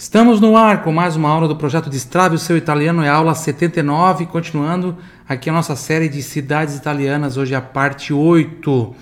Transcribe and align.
Estamos 0.00 0.40
no 0.40 0.56
ar 0.56 0.82
com 0.82 0.90
mais 0.90 1.14
uma 1.14 1.28
aula 1.28 1.46
do 1.46 1.54
projeto 1.54 1.90
Destrave 1.90 2.34
o 2.34 2.38
seu 2.38 2.56
italiano, 2.56 3.02
é 3.02 3.10
a 3.10 3.16
aula 3.16 3.34
79, 3.34 4.24
continuando 4.24 4.96
aqui 5.28 5.50
a 5.50 5.52
nossa 5.52 5.76
série 5.76 6.08
de 6.08 6.22
cidades 6.22 6.74
italianas, 6.74 7.36
hoje 7.36 7.52
é 7.52 7.56
a 7.58 7.60
parte 7.60 8.10
8. 8.10 8.94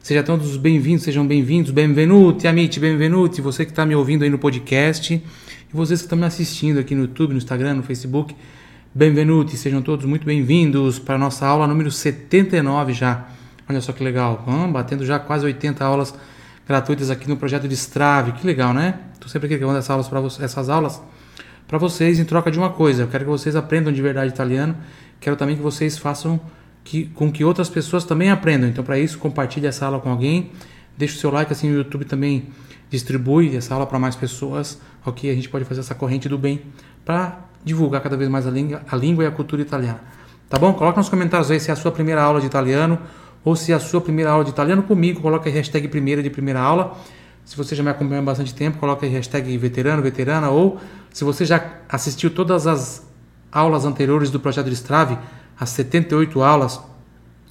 Sejam 0.00 0.22
todos 0.24 0.56
bem-vindos, 0.56 1.04
sejam 1.04 1.26
bem-vindos, 1.26 1.70
benvenuti, 1.70 2.48
amici, 2.48 2.80
benvenuti, 2.80 3.42
você 3.42 3.66
que 3.66 3.70
está 3.70 3.84
me 3.84 3.94
ouvindo 3.94 4.24
aí 4.24 4.30
no 4.30 4.38
podcast 4.38 5.12
e 5.12 5.22
vocês 5.76 6.00
que 6.00 6.06
estão 6.06 6.18
me 6.18 6.24
assistindo 6.24 6.80
aqui 6.80 6.94
no 6.94 7.02
YouTube, 7.02 7.32
no 7.32 7.36
Instagram, 7.36 7.74
no 7.74 7.82
Facebook, 7.82 8.34
benvenuti, 8.94 9.58
sejam 9.58 9.82
todos 9.82 10.06
muito 10.06 10.24
bem-vindos 10.24 10.98
para 10.98 11.16
a 11.16 11.18
nossa 11.18 11.46
aula 11.46 11.66
número 11.66 11.90
79 11.90 12.94
já. 12.94 13.28
Olha 13.68 13.82
só 13.82 13.92
que 13.92 14.02
legal, 14.02 14.42
hum, 14.48 14.72
batendo 14.72 15.04
já 15.04 15.18
quase 15.18 15.44
80 15.44 15.84
aulas 15.84 16.14
gratuitas 16.66 17.10
aqui 17.10 17.28
no 17.28 17.36
projeto 17.36 17.68
Destrave, 17.68 18.32
que 18.32 18.46
legal, 18.46 18.74
né? 18.74 18.98
Estou 19.14 19.28
sempre 19.28 19.46
aqui 19.46 19.56
gravando 19.56 19.78
essas 19.78 19.90
aulas 19.90 20.08
para 20.08 20.20
vocês, 20.20 20.42
essas 20.42 20.68
aulas 20.68 21.00
para 21.68 21.78
vocês 21.78 22.18
em 22.18 22.24
troca 22.24 22.50
de 22.50 22.58
uma 22.58 22.70
coisa. 22.70 23.04
Eu 23.04 23.08
quero 23.08 23.24
que 23.24 23.30
vocês 23.30 23.54
aprendam 23.56 23.92
de 23.92 24.02
verdade 24.02 24.32
italiano. 24.32 24.76
Quero 25.20 25.36
também 25.36 25.56
que 25.56 25.62
vocês 25.62 25.96
façam 25.96 26.40
que, 26.84 27.06
com 27.06 27.30
que 27.30 27.44
outras 27.44 27.68
pessoas 27.68 28.04
também 28.04 28.30
aprendam. 28.30 28.68
Então, 28.68 28.84
para 28.84 28.98
isso, 28.98 29.18
compartilhe 29.18 29.66
essa 29.66 29.86
aula 29.86 29.98
com 29.98 30.10
alguém. 30.10 30.52
Deixe 30.96 31.16
o 31.16 31.18
seu 31.18 31.30
like, 31.30 31.52
assim 31.52 31.70
o 31.70 31.74
YouTube 31.74 32.04
também 32.04 32.48
distribui 32.88 33.56
essa 33.56 33.74
aula 33.74 33.86
para 33.86 33.98
mais 33.98 34.14
pessoas. 34.14 34.80
Ok? 35.04 35.30
A 35.30 35.34
gente 35.34 35.48
pode 35.48 35.64
fazer 35.64 35.80
essa 35.80 35.94
corrente 35.94 36.28
do 36.28 36.38
bem 36.38 36.62
para 37.04 37.40
divulgar 37.64 38.00
cada 38.00 38.16
vez 38.16 38.30
mais 38.30 38.46
a 38.46 38.50
língua, 38.50 38.82
a 38.88 38.96
língua 38.96 39.24
e 39.24 39.26
a 39.26 39.30
cultura 39.30 39.62
italiana. 39.62 40.00
Tá 40.48 40.58
bom? 40.58 40.72
Coloca 40.74 40.98
nos 40.98 41.08
comentários 41.08 41.50
aí 41.50 41.58
se 41.58 41.70
é 41.70 41.72
a 41.72 41.76
sua 41.76 41.90
primeira 41.90 42.22
aula 42.22 42.40
de 42.40 42.46
italiano 42.46 43.00
ou 43.46 43.56
se 43.56 43.72
é 43.72 43.74
a 43.74 43.80
sua 43.80 44.02
primeira 44.02 44.30
aula 44.30 44.44
de 44.44 44.50
italiano 44.50 44.82
comigo. 44.82 45.22
Coloca 45.22 45.48
a 45.48 45.52
hashtag 45.52 45.88
primeira 45.88 46.22
de 46.22 46.28
primeira 46.28 46.60
aula 46.60 46.98
se 47.46 47.56
você 47.56 47.76
já 47.76 47.82
me 47.82 47.90
acompanha 47.90 48.20
há 48.20 48.24
bastante 48.24 48.52
tempo, 48.52 48.78
coloque 48.78 49.06
aí 49.06 49.12
hashtag 49.12 49.56
veterano, 49.56 50.02
veterana, 50.02 50.50
ou 50.50 50.80
se 51.12 51.22
você 51.22 51.44
já 51.44 51.64
assistiu 51.88 52.28
todas 52.28 52.66
as 52.66 53.06
aulas 53.52 53.84
anteriores 53.84 54.30
do 54.30 54.40
projeto 54.40 54.66
de 54.66 54.74
Strave, 54.74 55.16
as 55.58 55.70
78 55.70 56.42
aulas, 56.42 56.80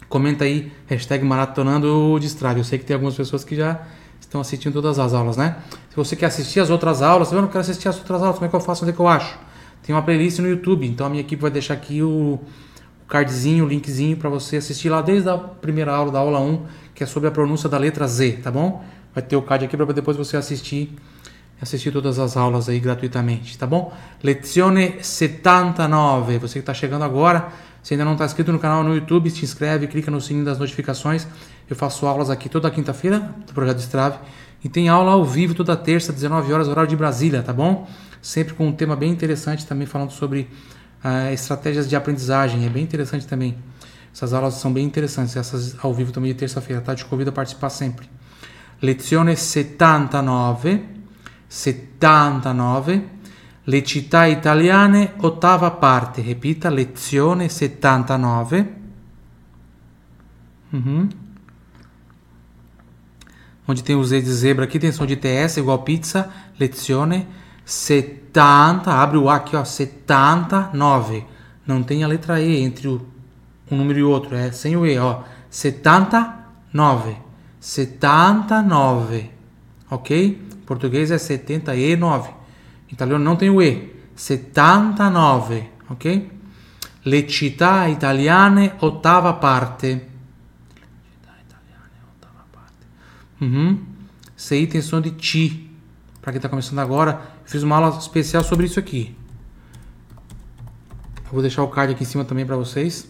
comenta 0.10 0.44
aí 0.44 0.70
hashtag 0.86 1.24
maratonando 1.24 2.12
o 2.12 2.20
Destrave. 2.20 2.60
Eu 2.60 2.66
sei 2.66 2.78
que 2.78 2.84
tem 2.84 2.94
algumas 2.94 3.16
pessoas 3.16 3.46
que 3.46 3.56
já 3.56 3.84
estão 4.20 4.42
assistindo 4.42 4.74
todas 4.74 5.00
as 5.00 5.14
aulas, 5.14 5.38
né? 5.38 5.56
Se 5.90 5.96
você 5.96 6.14
quer 6.14 6.26
assistir 6.26 6.60
as 6.60 6.70
outras 6.70 7.02
aulas, 7.02 7.32
eu 7.32 7.42
não 7.42 7.48
quero 7.48 7.62
assistir 7.62 7.88
as 7.88 7.98
outras 7.98 8.22
aulas, 8.22 8.36
como 8.36 8.48
é 8.48 8.50
que 8.50 8.56
eu 8.56 8.60
faço? 8.60 8.84
Onde 8.84 8.92
é 8.92 8.94
que 8.94 9.00
eu 9.00 9.08
acho? 9.08 9.40
Tem 9.82 9.96
uma 9.96 10.02
playlist 10.02 10.40
no 10.40 10.50
YouTube, 10.50 10.86
então 10.86 11.08
a 11.08 11.10
minha 11.10 11.22
equipe 11.22 11.42
vai 11.42 11.52
deixar 11.52 11.74
aqui 11.74 12.04
o 12.04 12.38
cardzinho, 13.08 13.68
linkzinho 13.68 14.18
para 14.18 14.30
você 14.30 14.58
assistir 14.58 14.90
lá 14.90 15.02
desde 15.02 15.30
a 15.30 15.38
primeira 15.38 15.94
aula, 15.94 16.12
da 16.12 16.20
aula 16.20 16.40
1, 16.40 16.66
que 16.94 17.04
é 17.04 17.08
sobre 17.08 17.30
a 17.30 17.32
pronúncia 17.32 17.70
da 17.70 17.78
letra 17.78 18.08
Z, 18.08 18.40
tá 18.44 18.52
bom? 18.52 18.84
Vai 19.14 19.24
ter 19.24 19.36
o 19.36 19.42
card 19.42 19.66
aqui 19.66 19.78
para 19.78 19.86
depois 19.94 20.18
você 20.18 20.38
assistir 20.38 20.96
assistir 21.62 21.92
todas 21.92 22.20
as 22.20 22.36
aulas 22.36 22.68
aí 22.68 22.80
gratuitamente, 22.80 23.58
tá 23.58 23.66
bom? 23.66 23.94
Lezione 24.22 24.96
79. 25.02 26.38
Você 26.40 26.54
que 26.54 26.60
está 26.60 26.74
chegando 26.74 27.04
agora, 27.04 27.50
se 27.82 27.94
ainda 27.94 28.04
não 28.04 28.14
está 28.14 28.26
inscrito 28.26 28.52
no 28.52 28.60
canal 28.60 28.84
no 28.84 28.94
YouTube, 28.94 29.30
se 29.30 29.44
inscreve, 29.44 29.88
clica 29.88 30.12
no 30.12 30.20
sininho 30.20 30.46
das 30.46 30.60
notificações. 30.60 31.28
Eu 31.70 31.76
faço 31.76 32.06
aulas 32.06 32.30
aqui 32.30 32.50
toda 32.50 32.70
quinta-feira 32.70 33.20
do 33.48 33.54
Projeto 33.54 33.80
Strave 33.80 34.18
e 34.64 34.70
tem 34.70 34.90
aula 34.90 35.12
ao 35.12 35.24
vivo 35.24 35.54
toda 35.54 35.76
terça, 35.78 36.12
19 36.12 36.52
horas, 36.52 36.68
horário 36.68 36.90
de 36.90 36.96
Brasília, 36.96 37.42
tá 37.42 37.54
bom? 37.54 37.88
Sempre 38.22 38.54
com 38.54 38.68
um 38.68 38.74
tema 38.74 38.96
bem 38.96 39.12
interessante 39.12 39.66
também 39.66 39.88
falando 39.88 40.12
sobre 40.12 40.50
uh, 41.06 41.32
estratégias 41.32 41.88
de 41.88 41.96
aprendizagem. 41.96 42.66
É 42.66 42.70
bem 42.70 42.84
interessante 42.84 43.28
também. 43.28 43.56
Essas 44.12 44.34
aulas 44.34 44.56
são 44.56 44.74
bem 44.74 44.86
interessantes, 44.86 45.36
essas 45.36 45.76
ao 45.84 45.94
vivo 45.94 46.12
também 46.12 46.32
de 46.32 46.40
terça-feira, 46.40 46.82
tá? 46.82 46.96
Te 46.96 47.06
convido 47.06 47.30
a 47.30 47.34
participar 47.34 47.70
sempre. 47.70 48.10
Lezione 48.82 49.36
79, 49.36 50.84
79, 51.48 53.04
le 53.68 53.82
città 53.86 54.28
italiane, 54.28 55.12
ottava 55.20 55.70
parte, 55.72 56.22
repita, 56.22 56.70
lezione 56.70 57.50
79. 57.50 58.66
Uhum. 60.72 61.10
Onde 63.68 63.84
tem 63.84 63.96
o 63.96 64.04
Z 64.04 64.22
de 64.22 64.32
zebra 64.32 64.66
aqui, 64.66 64.78
tem 64.78 64.92
som 64.92 65.06
de 65.06 65.16
TS 65.16 65.58
igual 65.58 65.80
pizza, 65.80 66.30
lezione 66.60 67.28
70, 67.66 68.92
abre 68.92 69.18
o 69.18 69.28
A 69.30 69.38
aqui, 69.38 69.56
ó, 69.56 69.66
79. 69.66 71.26
Não 71.66 71.82
tem 71.82 72.04
a 72.04 72.08
letra 72.08 72.40
E 72.40 72.62
entre 72.62 72.88
o, 72.88 73.06
um 73.72 73.78
número 73.78 74.00
e 74.00 74.04
outro, 74.04 74.36
é 74.36 74.52
sem 74.52 74.78
o 74.78 74.86
E, 74.86 74.98
ó, 74.98 75.24
79. 75.50 77.18
79, 77.60 79.32
ok? 79.90 80.48
Português 80.66 81.10
é 81.10 81.18
79. 81.18 82.30
Italiano 82.92 83.24
não 83.24 83.36
tem 83.36 83.50
o 83.50 83.62
E. 83.62 83.96
79, 84.16 85.70
ok? 85.90 86.32
Le 87.06 87.30
città 87.30 87.88
italiane, 87.88 88.74
ottava 88.80 89.34
parte. 89.34 90.02
Uhum. 93.40 93.80
CI 94.36 94.66
tem 94.66 94.82
som 94.82 95.02
de 95.02 95.12
ti. 95.12 95.70
Para 96.22 96.32
quem 96.32 96.38
está 96.40 96.50
começando 96.50 96.80
agora, 96.80 97.35
fiz 97.46 97.64
uma 97.64 97.76
aula 97.76 97.98
especial 97.98 98.44
sobre 98.44 98.66
isso 98.66 98.80
aqui. 98.80 99.16
Eu 101.26 101.32
vou 101.32 101.42
deixar 101.42 101.64
o 101.64 101.68
card 101.68 101.94
aqui 101.94 102.04
em 102.04 102.08
cima 102.08 102.24
também 102.26 102.46
para 102.46 102.56
vocês. 102.56 103.08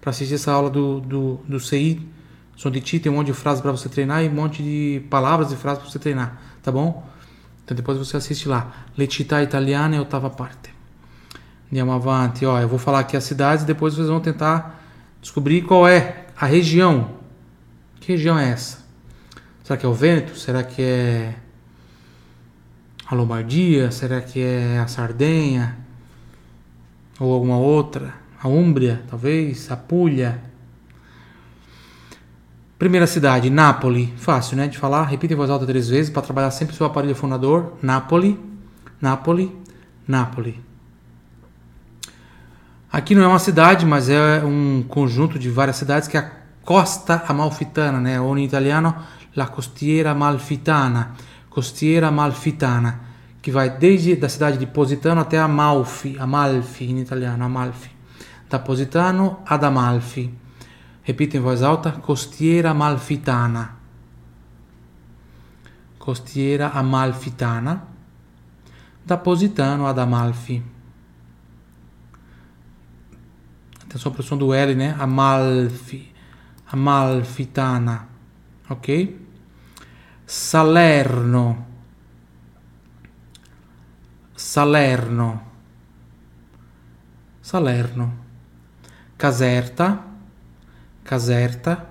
Para 0.00 0.10
assistir 0.10 0.34
essa 0.34 0.52
aula 0.52 0.68
do, 0.68 1.00
do, 1.00 1.40
do 1.48 1.60
CI 1.60 2.14
Som 2.56 2.70
de 2.70 2.80
ti 2.80 3.00
tem 3.00 3.10
um 3.10 3.16
monte 3.16 3.28
de 3.28 3.32
frases 3.32 3.60
para 3.60 3.72
você 3.72 3.88
treinar 3.88 4.22
e 4.22 4.28
um 4.28 4.32
monte 4.32 4.62
de 4.62 5.02
palavras 5.10 5.50
e 5.50 5.56
frases 5.56 5.82
para 5.82 5.90
você 5.90 5.98
treinar, 5.98 6.40
tá 6.62 6.70
bom? 6.70 7.04
Então 7.64 7.76
depois 7.76 7.98
você 7.98 8.16
assiste 8.16 8.48
lá. 8.48 8.72
Le 8.96 9.10
città 9.10 9.42
italiane, 9.42 9.98
ottava 9.98 10.30
parte. 10.30 10.72
Andiamo 11.70 11.92
avanti. 11.92 12.46
Ó, 12.46 12.60
eu 12.60 12.68
vou 12.68 12.78
falar 12.78 13.00
aqui 13.00 13.16
as 13.16 13.24
cidades 13.24 13.64
e 13.64 13.66
depois 13.66 13.94
vocês 13.94 14.08
vão 14.08 14.20
tentar 14.20 14.82
descobrir 15.20 15.62
qual 15.62 15.88
é 15.88 16.26
a 16.36 16.46
região. 16.46 17.10
Que 18.00 18.12
região 18.12 18.38
é 18.38 18.50
essa? 18.50 18.84
Será 19.64 19.76
que 19.76 19.86
é 19.86 19.88
o 19.88 19.94
Vêneto? 19.94 20.36
Será 20.38 20.62
que 20.62 20.80
é 20.82 21.34
a 23.14 23.16
Lombardia? 23.16 23.90
Será 23.90 24.20
que 24.20 24.40
é 24.40 24.78
a 24.78 24.86
Sardenha? 24.86 25.78
Ou 27.18 27.32
alguma 27.32 27.56
outra? 27.56 28.14
A 28.42 28.48
Úmbria, 28.48 29.02
talvez? 29.08 29.70
A 29.70 29.76
Puglia? 29.76 30.42
Primeira 32.78 33.06
cidade, 33.06 33.48
Nápoles. 33.48 34.10
Fácil, 34.16 34.56
né? 34.56 34.66
De 34.66 34.76
falar. 34.76 35.04
Repita 35.04 35.32
em 35.32 35.36
voz 35.36 35.48
alta 35.48 35.64
três 35.64 35.88
vezes 35.88 36.10
para 36.10 36.22
trabalhar 36.22 36.50
sempre 36.50 36.74
seu 36.74 36.84
aparelho 36.84 37.14
fonador. 37.14 37.72
Nápoles, 37.80 38.36
Nápoles, 39.00 39.48
Nápoles. 40.06 40.56
Aqui 42.92 43.14
não 43.14 43.22
é 43.22 43.26
uma 43.26 43.38
cidade, 43.38 43.86
mas 43.86 44.08
é 44.08 44.44
um 44.44 44.84
conjunto 44.86 45.38
de 45.38 45.48
várias 45.48 45.76
cidades 45.76 46.08
que 46.08 46.16
é 46.16 46.20
a 46.20 46.30
Costa 46.64 47.24
Amalfitana, 47.28 48.00
né? 48.00 48.20
Ou 48.20 48.36
em 48.36 48.44
italiano, 48.44 48.94
la 49.34 49.46
Costiera 49.46 50.10
Amalfitana. 50.10 51.14
Costiera 51.54 52.08
Amalfitana, 52.08 53.00
que 53.40 53.52
vai 53.52 53.70
desde 53.78 54.16
da 54.16 54.28
cidade 54.28 54.58
de 54.58 54.66
Positano 54.66 55.20
até 55.20 55.38
Amalfi, 55.38 56.18
Amalfi 56.18 56.84
em 56.84 56.98
italiano, 56.98 57.44
Amalfi. 57.44 57.90
Da 58.50 58.58
Positano 58.58 59.38
ad 59.46 59.64
Amalfi. 59.64 60.34
Repita 61.04 61.36
em 61.36 61.40
voz 61.40 61.62
alta: 61.62 61.92
Costiera 61.92 62.70
Amalfitana. 62.70 63.76
Costiera 65.96 66.70
Amalfitana. 66.70 67.86
Da 69.06 69.16
Positano 69.16 69.86
ad 69.86 70.00
Amalfi. 70.00 70.60
Atenção 73.84 74.10
para 74.10 74.22
o 74.22 74.24
som 74.24 74.36
do 74.36 74.52
L, 74.52 74.74
né? 74.74 74.96
Amalfi. 74.98 76.12
Amalfitana. 76.66 78.08
Ok? 78.68 79.23
Salerno. 80.26 81.66
Salerno. 84.36 85.42
Salerno. 87.40 88.18
Caserta. 89.16 90.14
Caserta, 91.04 91.86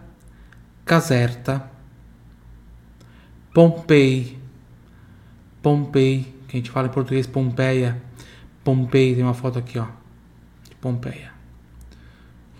Caserta, 0.84 1.70
Pompei, 3.54 4.40
Pompei, 5.62 6.36
que 6.48 6.58
a 6.58 6.60
gente 6.60 6.72
fala 6.72 6.88
em 6.88 6.92
português 6.92 7.28
Pompeia, 7.28 8.02
Pompei, 8.64 9.14
tem 9.14 9.24
uma 9.24 9.36
foto 9.36 9.60
aqui, 9.60 9.78
ó, 9.78 9.86
de 10.68 10.76
Pompeia. 10.78 11.32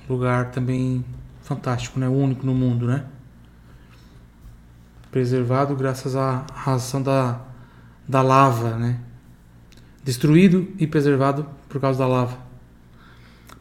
Lugar 0.08 0.52
também 0.52 1.04
fantástico, 1.42 2.00
né? 2.00 2.08
Único 2.08 2.46
no 2.46 2.54
mundo, 2.54 2.86
né? 2.86 3.04
Preservado 5.14 5.76
graças 5.76 6.16
à 6.16 6.44
razão 6.56 7.00
da, 7.00 7.40
da 8.08 8.24
lava, 8.24 8.78
né? 8.80 9.00
Destruído 10.04 10.74
e 10.80 10.88
preservado 10.88 11.48
por 11.70 11.80
causa 11.80 12.00
da 12.00 12.08
lava. 12.08 12.40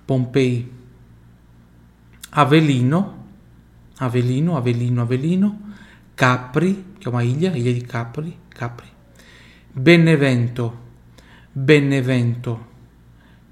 Pompei. 0.07 0.73
Avelino, 2.31 3.19
Avelino, 3.99 4.57
Avelino, 4.57 5.03
Avelino, 5.03 5.61
Capri, 6.17 6.95
che 6.99 7.11
è 7.11 7.13
una 7.13 7.21
ilha, 7.21 7.55
ilha 7.55 7.71
di 7.71 7.83
Capri, 7.83 8.35
Capri, 8.49 8.89
Benevento, 9.71 10.79
Benevento. 11.53 12.67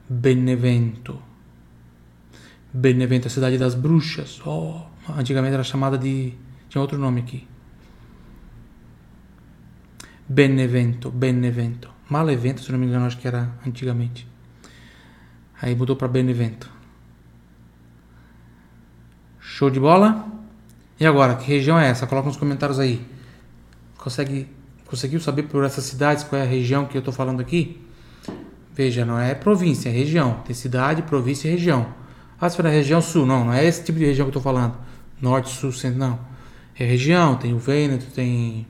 Benevento. 0.06 1.22
Benevento, 2.72 3.26
a 3.26 3.30
cidade 3.30 3.58
das 3.58 3.74
bruxas. 3.74 4.40
Oh, 4.46 4.88
antigamente 5.18 5.52
era 5.52 5.62
chamada 5.62 5.98
de. 5.98 6.34
Tinha 6.70 6.80
outro 6.80 6.96
nome 6.96 7.20
aqui. 7.20 7.49
Benevento, 10.32 11.10
Benevento. 11.10 11.90
Malevento, 12.08 12.60
se 12.60 12.70
não 12.70 12.78
me 12.78 12.86
engano, 12.86 13.04
acho 13.04 13.18
que 13.18 13.26
era 13.26 13.50
antigamente. 13.66 14.28
Aí 15.60 15.74
mudou 15.74 15.96
para 15.96 16.06
Benevento. 16.06 16.70
Show 19.40 19.70
de 19.70 19.80
bola? 19.80 20.24
E 21.00 21.04
agora, 21.04 21.34
que 21.34 21.48
região 21.48 21.76
é 21.76 21.88
essa? 21.88 22.06
Coloca 22.06 22.28
nos 22.28 22.36
comentários 22.36 22.78
aí. 22.78 23.04
Consegue, 23.98 24.48
conseguiu 24.86 25.18
saber 25.18 25.42
por 25.42 25.64
essas 25.64 25.82
cidades 25.82 26.22
qual 26.22 26.40
é 26.40 26.44
a 26.44 26.48
região 26.48 26.86
que 26.86 26.96
eu 26.96 27.00
estou 27.00 27.12
falando 27.12 27.40
aqui? 27.40 27.84
Veja, 28.72 29.04
não 29.04 29.18
é 29.18 29.34
província, 29.34 29.88
é 29.88 29.92
região. 29.92 30.42
Tem 30.44 30.54
cidade, 30.54 31.02
província 31.02 31.48
e 31.48 31.50
região. 31.50 31.92
Ah, 32.40 32.48
se 32.48 32.54
for 32.54 32.62
na 32.62 32.70
região 32.70 33.02
sul, 33.02 33.26
não, 33.26 33.46
não 33.46 33.52
é 33.52 33.66
esse 33.66 33.82
tipo 33.82 33.98
de 33.98 34.04
região 34.04 34.26
que 34.26 34.36
eu 34.36 34.38
estou 34.38 34.42
falando. 34.42 34.76
Norte, 35.20 35.50
sul, 35.50 35.72
centro, 35.72 35.98
não. 35.98 36.20
É 36.78 36.84
região, 36.84 37.34
tem 37.34 37.52
o 37.52 37.58
Vêneto, 37.58 38.06
tem 38.14 38.64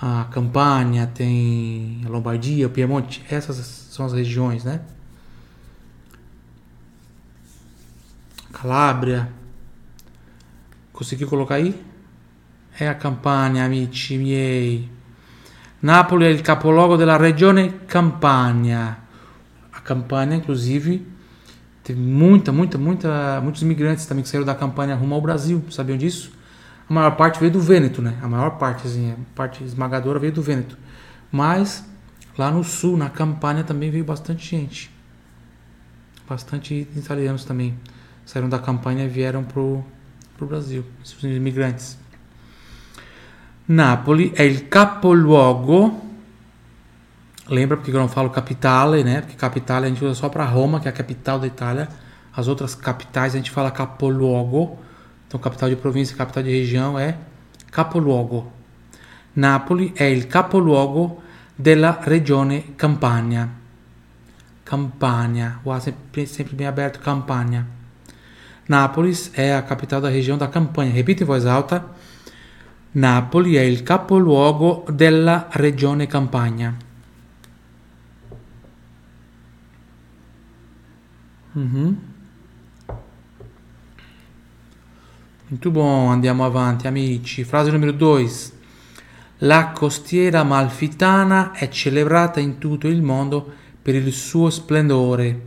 a 0.00 0.24
Campania, 0.30 1.06
tem 1.06 2.00
a 2.06 2.08
Lombardia, 2.08 2.66
o 2.66 2.70
Piemonte. 2.70 3.22
Essas 3.30 3.56
são 3.56 4.06
as 4.06 4.14
regiões, 4.14 4.64
né? 4.64 4.80
Calábria. 8.50 9.30
Conseguiu 10.92 11.28
colocar 11.28 11.56
aí? 11.56 11.78
É 12.78 12.88
a 12.88 12.94
Campania, 12.94 13.64
amici 13.64 14.16
miei. 14.16 14.90
Napoli 15.82 16.26
è 16.26 16.28
il 16.28 16.40
capoluogo 16.40 16.96
della 16.96 17.16
regione 17.16 17.80
Campania. 17.86 18.98
A 19.70 19.80
Campania, 19.80 20.36
inclusive, 20.36 21.06
teve 21.82 22.00
muita, 22.00 22.52
muita, 22.52 22.78
muita, 22.78 23.40
muitos 23.42 23.62
imigrantes 23.62 24.06
também 24.06 24.22
que 24.22 24.28
saíram 24.28 24.46
da 24.46 24.54
Campania 24.54 24.94
rumo 24.94 25.14
ao 25.14 25.20
Brasil. 25.20 25.62
Sabiam 25.70 25.98
disso? 25.98 26.32
A 26.90 26.92
maior 26.92 27.12
parte 27.12 27.38
veio 27.38 27.52
do 27.52 27.60
Vêneto, 27.60 28.02
né? 28.02 28.18
A 28.20 28.26
maior 28.26 28.50
parte, 28.58 28.84
assim, 28.84 29.12
a 29.12 29.16
parte 29.36 29.62
esmagadora 29.62 30.18
veio 30.18 30.32
do 30.32 30.42
Vêneto. 30.42 30.76
Mas 31.30 31.84
lá 32.36 32.50
no 32.50 32.64
sul, 32.64 32.96
na 32.96 33.08
Campania, 33.08 33.62
também 33.62 33.92
veio 33.92 34.04
bastante 34.04 34.44
gente. 34.44 34.90
Bastante 36.28 36.88
italianos 36.96 37.44
também. 37.44 37.78
Saíram 38.26 38.48
da 38.48 38.58
Campania 38.58 39.04
e 39.04 39.08
vieram 39.08 39.44
pro, 39.44 39.84
pro 40.36 40.48
Brasil, 40.48 40.84
esses 41.04 41.22
imigrantes. 41.22 41.96
Napoli 43.68 44.32
è 44.34 44.42
il 44.42 44.68
capoluogo. 44.68 45.96
Lembra 47.48 47.76
porque 47.76 47.92
eu 47.92 48.00
não 48.00 48.08
falo 48.08 48.30
capitale, 48.30 49.04
né? 49.04 49.20
Porque 49.20 49.36
capitale 49.36 49.86
a 49.86 49.88
gente 49.88 50.04
usa 50.04 50.14
só 50.14 50.28
para 50.28 50.44
Roma, 50.44 50.80
que 50.80 50.88
é 50.88 50.90
a 50.90 50.94
capital 50.94 51.38
da 51.38 51.46
Itália. 51.46 51.88
As 52.34 52.48
outras 52.48 52.74
capitais 52.74 53.34
a 53.34 53.36
gente 53.36 53.52
fala 53.52 53.70
capoluogo. 53.70 54.76
Então, 55.30 55.38
capital 55.38 55.68
de 55.68 55.76
província, 55.76 56.16
capital 56.16 56.42
de 56.42 56.50
região 56.50 56.98
é 56.98 57.16
capoluogo. 57.70 58.50
Napoli 59.36 59.92
è 59.94 60.02
il 60.02 60.26
capoluogo 60.26 61.22
della 61.56 62.00
regione 62.02 62.74
Campania. 62.74 63.48
Campania, 64.64 65.60
o 65.62 65.70
A 65.70 65.78
sempre, 65.78 66.26
sempre 66.26 66.56
bem 66.56 66.66
aberto, 66.66 66.98
Campania. 66.98 67.64
Nápoles 68.68 69.30
é 69.34 69.54
a 69.54 69.62
capital 69.62 70.00
da 70.00 70.08
região 70.08 70.36
da 70.36 70.48
Campania. 70.48 70.92
Repita 70.92 71.22
em 71.22 71.26
voz 71.26 71.46
alta. 71.46 71.84
Napoli 72.92 73.54
è 73.54 73.62
il 73.62 73.84
capoluogo 73.84 74.84
della 74.90 75.46
regione 75.52 76.08
Campania. 76.08 76.74
Uhum. 81.54 81.96
Muito 85.50 85.72
bom, 85.72 86.08
andiamo 86.08 86.44
avanti 86.44 86.86
amici. 86.86 87.42
Frase 87.42 87.72
numero 87.72 87.90
2. 87.90 88.30
La 89.38 89.72
costiera 89.72 90.44
malfitana 90.44 91.50
è 91.50 91.68
celebrata 91.68 92.38
in 92.38 92.58
tutto 92.58 92.86
il 92.86 93.02
mondo 93.02 93.52
per 93.82 93.96
il 93.96 94.12
suo 94.12 94.48
splendore. 94.48 95.40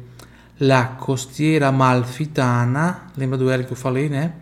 La 0.57 0.95
costiera 0.99 1.71
malfitana, 1.71 3.11
lembra 3.13 3.37
do 3.37 3.49
L 3.49 3.63
che 3.63 3.71
eu 3.71 3.77
falei, 3.77 4.09
né? 4.09 4.33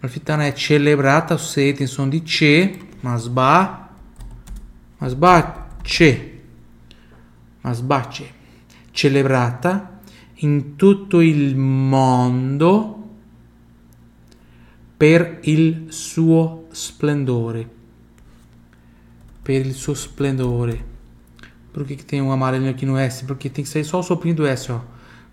Malfitana 0.00 0.44
è 0.44 0.52
celebrata, 0.52 1.38
você 1.38 1.72
tem 1.72 1.86
som 1.86 2.10
di 2.10 2.22
C, 2.22 2.78
mas 3.00 3.28
ba, 3.28 3.96
mas 4.98 5.14
bace, 5.14 6.42
mas 7.62 7.80
bace, 7.80 8.30
celebrata 8.90 10.00
in 10.42 10.76
tutto 10.76 11.22
il 11.22 11.56
mondo 11.56 13.03
per 14.96 15.40
il 15.42 15.86
suo 15.90 16.66
splendore. 16.70 17.68
Per 19.42 19.66
il 19.66 19.74
suo 19.74 19.94
splendore. 19.94 20.92
Por 21.72 21.84
que, 21.84 21.96
que 21.96 22.04
tem 22.04 22.22
um 22.22 22.30
amarelinho 22.30 22.70
aqui 22.70 22.86
no 22.86 22.96
S? 22.96 23.24
Porque 23.24 23.50
tem 23.50 23.64
que 23.64 23.70
sair 23.70 23.84
só 23.84 23.98
o 23.98 24.02
soprinho 24.02 24.36
do 24.36 24.46
S, 24.46 24.70
ó. 24.70 24.80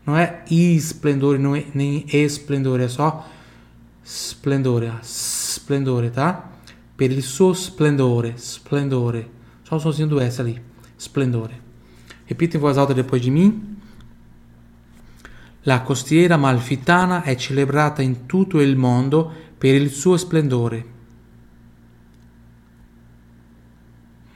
Não 0.06 0.18
é 0.18 0.44
esplendore, 0.50 1.38
não 1.38 1.56
é 1.56 1.66
nem 1.74 2.04
esplendore, 2.12 2.84
é 2.84 2.88
só 2.88 3.28
splendore, 4.04 4.92
splendore, 5.04 6.10
tá? 6.10 6.52
Per 6.98 7.12
il 7.12 7.22
suo 7.22 7.54
splendore, 7.54 8.34
splendore. 8.38 9.30
Só 9.64 9.76
o 9.76 9.80
somzinho 9.80 10.08
do 10.08 10.20
S 10.20 10.42
ali, 10.42 10.60
splendore. 10.98 11.54
Repita 12.26 12.58
em 12.58 12.60
voz 12.60 12.78
alta 12.78 12.94
depois 12.94 13.22
de 13.22 13.30
mim. 13.30 13.78
La 15.64 15.82
costiera 15.82 16.38
malfitana 16.38 17.22
è 17.22 17.36
celebrata 17.36 18.02
in 18.02 18.26
tutto 18.26 18.60
il 18.60 18.76
mondo 18.76 19.32
per 19.62 19.76
il 19.76 19.92
suo 19.92 20.18
splendore. 20.18 20.86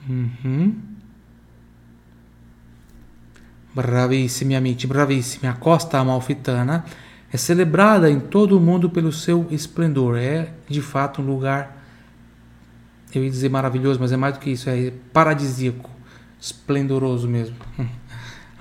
Mm-hmm. 0.07 0.71
Bravissimi 3.71 4.55
amici, 4.55 4.85
bravissimi. 4.85 5.47
A 5.47 5.55
costa 5.55 5.97
amalfitana 5.97 6.85
é 7.31 7.37
celebrada 7.37 8.07
em 8.07 8.19
todo 8.19 8.55
o 8.55 8.61
mundo 8.61 8.87
pelo 8.87 9.11
seu 9.11 9.47
esplendor. 9.49 10.15
É 10.19 10.53
de 10.69 10.79
fato 10.79 11.23
um 11.23 11.25
lugar, 11.25 11.75
eu 13.11 13.23
ia 13.23 13.29
dizer 13.31 13.49
maravilhoso, 13.49 13.99
mas 13.99 14.11
é 14.11 14.17
mais 14.17 14.35
do 14.35 14.39
que 14.39 14.51
isso, 14.51 14.69
é 14.69 14.93
paradisíaco, 15.11 15.89
esplendoroso 16.39 17.27
mesmo. 17.27 17.55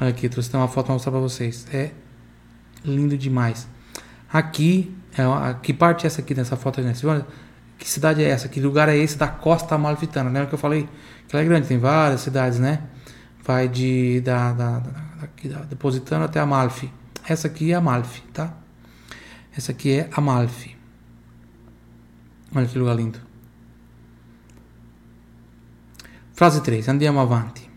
Aqui, 0.01 0.31
trouxe 0.31 0.57
uma 0.57 0.67
foto 0.67 0.87
para 0.87 0.95
mostrar 0.95 1.13
para 1.13 1.21
vocês. 1.21 1.67
É 1.71 1.91
lindo 2.83 3.19
demais. 3.19 3.69
Aqui, 4.33 4.97
é, 5.23 5.55
que 5.63 5.73
parte 5.73 6.05
é 6.05 6.07
essa 6.07 6.21
aqui 6.21 6.35
dessa 6.35 6.57
foto? 6.57 6.81
Né? 6.81 6.93
Que 7.79 7.89
cidade 7.89 8.23
é 8.23 8.29
essa? 8.29 8.49
Que 8.49 8.61
lugar 8.61 8.89
é 8.89 8.97
esse 8.97 9.17
da 9.17 9.29
Costa 9.29 9.75
Amalfitana? 9.75 10.31
Lembra 10.31 10.47
que 10.47 10.55
eu 10.55 10.59
falei 10.59 10.89
que 11.29 11.35
ela 11.35 11.43
é 11.43 11.47
grande, 11.47 11.69
tem 11.69 11.79
várias 11.79 12.21
cidades, 12.21 12.59
né? 12.59 12.83
Vai 13.45 13.69
de 13.69 14.21
da, 14.21 14.53
da, 14.53 14.79
da, 14.79 14.93
da, 15.45 15.59
da 15.65 15.77
Positano 15.77 16.25
até 16.25 16.41
Amalfi. 16.41 16.91
Essa 17.27 17.47
aqui 17.49 17.73
é 17.73 17.75
Amalfi, 17.75 18.23
tá? 18.33 18.55
Essa 19.57 19.73
aqui 19.73 19.93
é 19.93 20.09
Amalfi. 20.13 20.77
Olha 22.55 22.67
que 22.67 22.79
lugar 22.79 22.95
lindo. 22.95 23.19
Frase 26.33 26.61
3, 26.61 26.89
andiamo 26.89 27.21
avanti. 27.21 27.71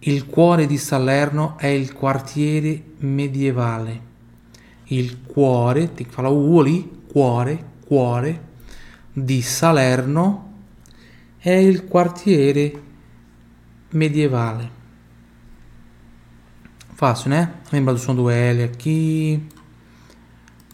Il 0.00 0.26
cuore 0.26 0.66
di 0.66 0.76
Salerno 0.76 1.56
è 1.58 1.66
il 1.66 1.92
quartiere 1.92 2.82
medievale. 2.98 4.07
Il 4.88 5.22
cuore, 5.22 5.90
ali, 6.16 6.90
cuore, 7.10 7.64
cuore, 7.86 8.46
di 9.12 9.42
Salerno 9.42 10.52
è 11.38 11.50
il 11.50 11.84
quartiere 11.84 12.82
medievale. 13.90 14.76
Fácil, 16.94 17.30
né? 17.30 17.52
Lembra 17.70 17.92
do 17.92 18.00
som 18.00 18.14
do 18.14 18.28
L 18.28 18.62
aqui, 18.62 19.46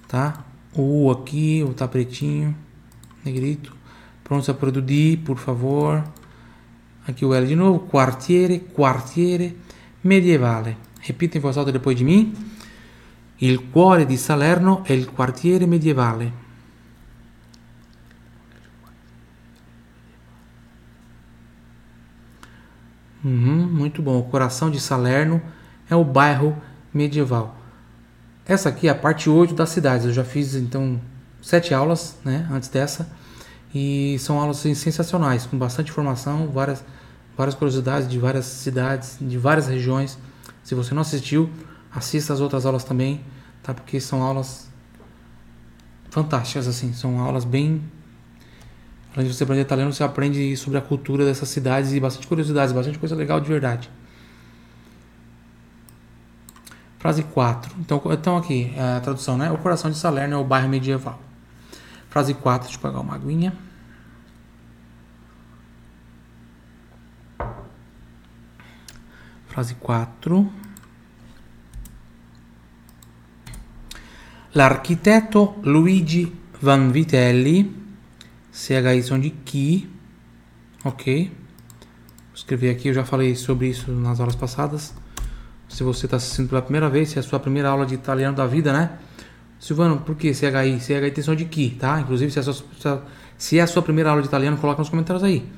tá? 0.08 0.44
U 0.74 1.10
aqui, 1.10 1.62
o 1.62 1.74
tá 1.74 1.86
pretinho, 1.86 2.56
negrito. 3.22 3.76
Pronto 4.22 4.54
para 4.54 4.70
o 4.70 4.80
D, 4.80 5.18
por 5.22 5.36
favor. 5.36 6.02
Aqui 7.06 7.26
o 7.26 7.34
L 7.34 7.46
de 7.46 7.54
novo, 7.54 7.80
quartiere, 7.80 8.58
quartiere 8.58 9.54
medievale. 10.02 10.78
Repita 11.00 11.36
em 11.36 11.40
voz 11.42 11.58
alta 11.58 11.70
depois 11.70 11.96
de 11.96 12.04
mim. 12.04 12.32
Il 13.38 13.70
cuore 13.70 14.06
di 14.06 14.16
Salerno 14.16 14.84
è 14.84 14.92
il 14.92 15.10
quartiere 15.10 15.66
medievale. 15.66 16.42
Uhum, 23.24 23.66
muito 23.72 24.02
bom. 24.02 24.18
O 24.18 24.24
coração 24.24 24.70
de 24.70 24.78
Salerno 24.78 25.42
é 25.88 25.96
o 25.96 26.04
bairro 26.04 26.56
medieval. 26.92 27.56
Essa 28.46 28.68
aqui 28.68 28.86
é 28.86 28.90
a 28.90 28.94
parte 28.94 29.30
8 29.30 29.54
das 29.54 29.70
cidades. 29.70 30.06
Eu 30.06 30.12
já 30.12 30.24
fiz 30.24 30.54
então 30.54 31.00
sete 31.40 31.74
aulas 31.74 32.16
né, 32.24 32.46
antes 32.52 32.68
dessa. 32.68 33.08
E 33.74 34.16
são 34.20 34.38
aulas 34.38 34.58
sensacionais, 34.58 35.46
com 35.46 35.58
bastante 35.58 35.90
informação, 35.90 36.48
várias, 36.48 36.84
várias 37.36 37.56
curiosidades 37.56 38.08
de 38.08 38.18
várias 38.18 38.44
cidades, 38.44 39.16
de 39.20 39.36
várias 39.36 39.66
regiões. 39.66 40.18
Se 40.62 40.74
você 40.74 40.94
não 40.94 41.02
assistiu, 41.02 41.50
assista 41.94 42.32
as 42.32 42.40
outras 42.40 42.66
aulas 42.66 42.84
também, 42.84 43.24
tá? 43.62 43.72
Porque 43.72 44.00
são 44.00 44.22
aulas 44.22 44.68
fantásticas, 46.10 46.66
assim, 46.66 46.92
são 46.92 47.20
aulas 47.20 47.44
bem. 47.44 47.82
Além 49.14 49.28
de 49.28 49.34
você 49.34 49.44
aprender 49.44 49.62
italiano, 49.62 49.92
você 49.92 50.02
aprende 50.02 50.56
sobre 50.56 50.78
a 50.78 50.82
cultura 50.82 51.24
dessas 51.24 51.48
cidades 51.48 51.92
e 51.92 52.00
bastante 52.00 52.26
curiosidades, 52.26 52.72
bastante 52.72 52.98
coisa 52.98 53.14
legal 53.14 53.40
de 53.40 53.48
verdade. 53.48 53.90
Frase 56.98 57.22
4. 57.22 57.76
Então, 57.78 58.02
então 58.10 58.36
aqui, 58.36 58.74
a 58.78 58.98
tradução, 59.00 59.36
né? 59.36 59.50
O 59.50 59.58
coração 59.58 59.90
de 59.90 59.96
Salerno 59.96 60.34
é 60.34 60.38
o 60.38 60.44
bairro 60.44 60.68
medieval. 60.68 61.20
Frase 62.08 62.32
4, 62.32 62.68
deixa 62.68 62.78
eu 62.78 62.82
pegar 62.82 63.00
uma 63.00 63.14
aguinha. 63.14 63.52
Frase 69.48 69.74
4. 69.74 70.63
L'architetto 74.54 75.56
Luigi 75.64 76.32
Vanvitelli, 76.60 77.74
são 78.52 79.18
de 79.18 79.34
Chi, 79.44 79.90
ok? 80.84 81.26
Vou 81.26 82.34
escrever 82.36 82.70
aqui, 82.70 82.86
eu 82.86 82.94
já 82.94 83.04
falei 83.04 83.34
sobre 83.34 83.66
isso 83.66 83.90
nas 83.90 84.20
aulas 84.20 84.36
passadas. 84.36 84.94
Se 85.68 85.82
você 85.82 86.06
está 86.06 86.18
assistindo 86.18 86.48
pela 86.48 86.62
primeira 86.62 86.88
vez, 86.88 87.08
se 87.08 87.16
é 87.16 87.20
a 87.20 87.22
sua 87.24 87.40
primeira 87.40 87.68
aula 87.68 87.84
de 87.84 87.96
italiano 87.96 88.36
da 88.36 88.46
vida, 88.46 88.72
né? 88.72 88.96
Silvano, 89.58 90.02
por 90.02 90.14
que 90.14 90.32
CHI? 90.32 90.78
CHI 90.78 91.10
tem 91.10 91.24
som 91.24 91.34
de 91.34 91.48
Chi, 91.50 91.70
tá? 91.70 92.00
Inclusive, 92.00 92.30
se 92.30 92.38
é, 92.38 92.42
sua, 92.42 93.04
se 93.36 93.58
é 93.58 93.62
a 93.62 93.66
sua 93.66 93.82
primeira 93.82 94.10
aula 94.10 94.22
de 94.22 94.28
italiano, 94.28 94.56
coloca 94.56 94.78
nos 94.78 94.88
comentários 94.88 95.24
aí. 95.24 95.50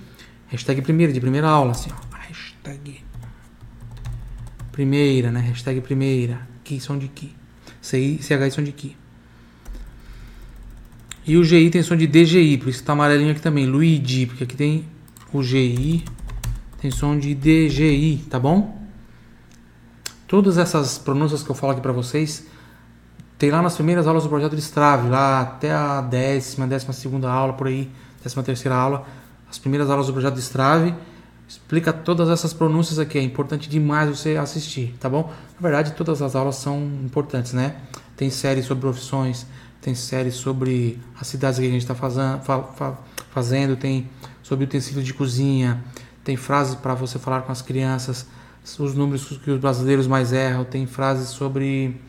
Hashtag 0.49 0.81
primeira, 0.81 1.13
de 1.13 1.21
primeira 1.21 1.49
aula, 1.49 1.73
assim, 1.73 1.91
ó. 1.93 2.17
Hashtag 2.17 3.05
Primeira, 4.73 5.31
né? 5.31 5.41
Hashtag 5.41 5.83
primeira. 5.83 6.49
Que 6.65 6.81
som 6.81 6.97
de 6.97 7.09
que. 7.09 7.35
CI, 7.87 8.19
CHI 8.21 8.51
som 8.51 8.63
de 8.63 8.73
que. 8.73 8.97
E 11.25 11.37
o 11.37 11.45
GI 11.45 11.71
tem 11.71 11.83
som 11.83 11.97
de 11.97 12.07
DGI, 12.07 12.59
por 12.59 12.69
isso 12.69 12.83
tá 12.83 12.93
amarelinho 12.93 13.31
aqui 13.31 13.41
também. 13.41 13.67
Luigi, 13.67 14.27
porque 14.27 14.45
aqui 14.45 14.57
tem 14.57 14.85
o 15.33 15.43
GI, 15.43 16.05
tem 16.81 16.91
som 16.91 17.19
de 17.19 17.35
DGI, 17.35 18.25
tá 18.29 18.39
bom? 18.39 18.81
Todas 20.27 20.59
essas 20.59 20.99
pronúncias 20.99 21.43
que 21.43 21.51
eu 21.51 21.55
falo 21.55 21.73
aqui 21.73 21.81
para 21.81 21.93
vocês, 21.93 22.47
tem 23.39 23.51
lá 23.51 23.63
nas 23.63 23.75
primeiras 23.75 24.07
aulas 24.07 24.25
do 24.25 24.29
projeto 24.29 24.57
de 24.57 24.63
Strave, 24.63 25.09
lá 25.09 25.41
até 25.41 25.73
a 25.73 26.01
décima, 26.01 26.67
décima 26.67 26.93
segunda 26.93 27.31
aula, 27.31 27.53
por 27.53 27.69
aí, 27.69 27.91
décima 28.23 28.43
terceira 28.43 28.75
aula, 28.75 29.07
as 29.49 29.59
primeiras 29.59 29.91
aulas 29.91 30.07
do 30.07 30.13
projeto 30.13 30.35
de 30.35 30.41
Strave 30.41 30.95
explica 31.49 31.93
todas 31.93 32.29
essas 32.29 32.53
pronúncias 32.53 32.99
aqui. 32.99 33.19
É 33.19 33.23
importante 33.23 33.69
demais 33.69 34.09
você 34.09 34.37
assistir, 34.37 34.95
tá 34.99 35.09
bom? 35.09 35.33
Na 35.55 35.61
verdade, 35.61 35.93
todas 35.93 36.21
as 36.23 36.35
aulas 36.35 36.57
são 36.57 36.79
importantes, 37.05 37.53
né? 37.53 37.77
Tem 38.17 38.31
série 38.31 38.63
sobre 38.63 38.83
profissões, 38.83 39.47
tem 39.81 39.95
série 39.95 40.33
sobre 40.33 40.99
as 41.21 41.27
cidades 41.27 41.59
que 41.59 41.67
a 41.67 41.71
gente 41.71 41.83
está 41.83 41.95
fazendo, 41.95 42.41
fazendo, 43.31 43.77
tem 43.77 44.09
sobre 44.43 44.65
utensílios 44.65 45.05
de 45.05 45.15
cozinha, 45.15 45.85
tem 46.25 46.37
frases 46.37 46.75
para 46.75 46.95
você 46.95 47.19
falar 47.19 47.43
com 47.43 47.53
as 47.53 47.63
crianças, 47.63 48.27
os 48.79 48.95
números 48.95 49.25
que 49.39 49.51
os 49.51 49.61
brasileiros 49.61 50.07
mais 50.07 50.33
erram, 50.33 50.65
tem 50.65 50.87
frases 50.87 51.29
sobre 51.29 52.01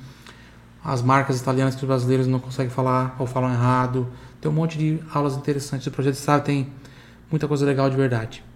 as 0.84 1.02
marcas 1.02 1.40
italianas 1.40 1.76
que 1.76 1.82
os 1.82 1.88
brasileiros 1.88 2.26
não 2.26 2.40
conseguem 2.40 2.72
falar 2.72 3.16
ou 3.20 3.28
falam 3.28 3.52
errado. 3.52 4.08
Tem 4.40 4.50
um 4.50 4.54
monte 4.54 4.78
de 4.78 5.00
aulas 5.14 5.36
interessantes. 5.36 5.86
O 5.86 5.92
projeto 5.92 6.16
Estado 6.16 6.44
tem 6.46 6.72
muita 7.30 7.48
coisa 7.48 7.66
legal 7.66 7.90
de 7.90 7.98
verdade. 7.98 8.47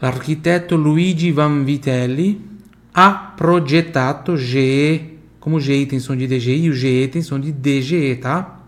L'architetto 0.00 0.76
Luigi 0.76 1.30
Vanvitelli 1.30 2.52
ha 2.92 3.32
progettato 3.34 4.36
GE, 4.36 5.18
como 5.38 5.60
GE 5.60 5.86
tem 5.86 5.98
som 5.98 6.16
de 6.16 6.26
DGI, 6.26 6.68
o 6.68 6.72
GE 6.72 7.08
tem 7.08 7.22
som 7.22 7.38
de 7.38 7.52
DGE, 7.52 8.16
tá? 8.16 8.60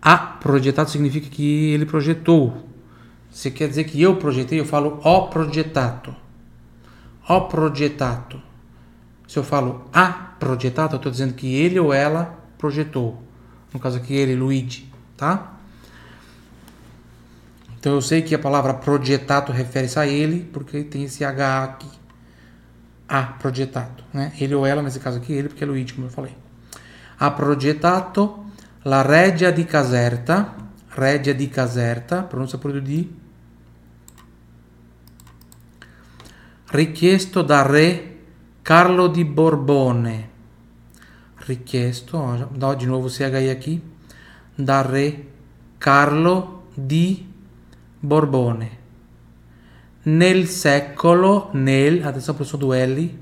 Ha 0.00 0.18
progettato 0.18 0.90
significa 0.90 1.28
que 1.30 1.72
ele 1.72 1.86
projetou. 1.86 2.68
Se 3.30 3.50
quer 3.50 3.68
dizer 3.68 3.84
que 3.84 4.00
eu 4.00 4.16
projetei, 4.16 4.60
eu 4.60 4.64
falo 4.64 5.00
ho 5.02 5.28
progettato. 5.28 6.14
Ho 7.28 7.40
progettato. 7.48 8.40
Se 9.26 9.38
eu 9.38 9.42
falo 9.42 9.88
ha 9.92 10.36
progettato, 10.38 10.94
eu 10.94 10.98
estou 10.98 11.10
dizendo 11.10 11.34
que 11.34 11.54
ele 11.54 11.80
ou 11.80 11.92
ela 11.92 12.38
projetou. 12.58 13.22
No 13.72 13.80
caso 13.80 13.96
aqui, 13.96 14.14
ele, 14.14 14.36
Luigi, 14.36 14.92
tá? 15.16 15.53
Então 17.84 17.92
eu 17.92 18.00
sei 18.00 18.22
que 18.22 18.34
a 18.34 18.38
palavra 18.38 18.72
projetato 18.72 19.52
refere-se 19.52 19.98
a 19.98 20.06
ele, 20.06 20.48
porque 20.54 20.84
tem 20.84 21.04
esse 21.04 21.22
H 21.22 21.64
aqui. 21.64 21.90
A 23.06 23.24
projetato, 23.24 24.02
né? 24.10 24.32
Ele 24.40 24.54
ou 24.54 24.64
ela, 24.64 24.80
nesse 24.80 24.98
caso 24.98 25.18
aqui, 25.18 25.34
ele, 25.34 25.48
porque 25.48 25.64
é 25.64 25.66
Luigi, 25.66 25.92
como 25.92 26.06
eu 26.06 26.10
falei. 26.10 26.34
Ha 27.18 27.30
projetato 27.32 28.46
la 28.86 29.02
regia 29.02 29.52
di 29.52 29.64
Caserta, 29.64 30.54
regia 30.96 31.34
di 31.34 31.46
Caserta, 31.48 32.22
pronúncia 32.22 32.56
por 32.56 32.80
di, 32.80 33.14
richiesto 36.68 37.42
da 37.42 37.64
re 37.64 38.16
Carlo 38.62 39.08
di 39.08 39.26
Borbone. 39.26 40.30
Richiesto, 41.46 42.48
dá 42.56 42.74
de 42.74 42.86
novo 42.86 43.08
o 43.08 43.10
CHI 43.10 43.50
aqui, 43.50 43.82
da 44.56 44.80
re 44.80 45.28
Carlo 45.78 46.62
di 46.74 47.16
Borbone 47.16 47.33
Borbone. 48.04 48.82
Nel 50.02 50.46
secolo, 50.46 51.48
nel, 51.54 52.06
adesso 52.06 52.34
preso 52.34 52.58
duelli, 52.58 53.18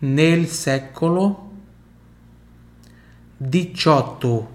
nel 0.00 0.46
secolo 0.46 1.52
18, 3.38 4.48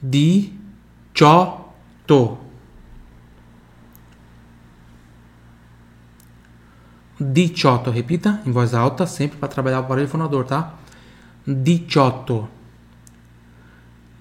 18. 0.00 2.38
18, 7.18 7.90
repita 7.90 8.40
em 8.46 8.50
voz 8.50 8.72
alta, 8.72 9.06
sempre 9.06 9.36
para 9.38 9.48
trabalhar 9.48 9.80
o 9.80 9.84
aparelho 9.84 10.08
fonador, 10.08 10.46
tá? 10.46 10.78
18. 11.46 12.48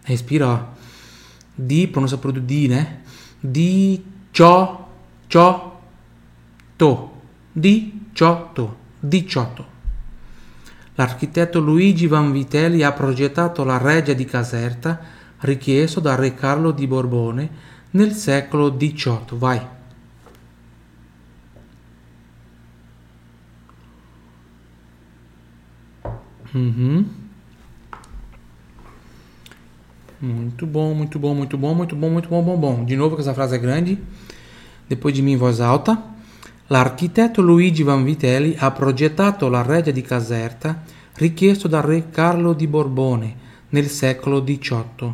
Respira, 0.04 0.48
ó. 0.48 0.60
Di, 1.58 1.88
pronuncia 1.88 2.18
por 2.18 2.38
di, 2.38 2.68
né? 2.68 3.04
Diciotto, 3.46 4.92
diciotto, 7.52 8.78
diciotto. 9.00 9.72
L'architetto 10.96 11.60
Luigi 11.60 12.08
Vanvitelli 12.08 12.84
ha 12.84 12.94
progettato 12.94 13.66
la 13.66 13.78
reggia 13.78 14.14
di 14.14 14.24
Caserta 14.24 15.00
richiesto 15.40 16.00
da 16.00 16.16
re 16.16 16.34
Carlo 16.36 16.72
di 16.72 16.88
Borbone 16.88 17.50
nel 17.92 18.14
secolo 18.14 18.74
XVIII. 18.74 19.38
Vai. 19.38 19.62
Mm-hmm. 26.56 27.23
Muito 30.24 30.66
bom, 30.66 30.94
muito 30.94 31.20
bom, 31.20 31.36
muito 31.36 31.58
bom, 31.58 31.76
muito 31.76 31.98
bom, 31.98 32.10
muito 32.10 32.30
bom, 32.30 32.42
bom, 32.42 32.58
bom. 32.58 32.86
De 32.86 32.96
novo, 32.96 33.16
que 33.16 33.22
essa 33.22 33.34
frase 33.34 33.58
grande. 33.58 34.00
Depois 34.88 35.14
de 35.14 35.22
mim, 35.22 35.34
em 35.34 35.38
voz 35.38 35.60
alta. 35.60 36.02
L'architetto 36.70 37.42
Luigi 37.42 37.84
Vanvitelli 37.84 38.56
ha 38.58 38.72
progettato 38.72 39.50
la 39.50 39.62
reggia 39.62 39.92
di 39.92 40.02
Caserta 40.02 40.82
richiesto 41.16 41.68
dal 41.68 41.84
re 41.84 42.10
Carlo 42.10 42.54
di 42.54 42.68
Borbone 42.68 43.36
nel 43.72 43.90
secolo 43.90 44.42
XVIII. 44.42 45.14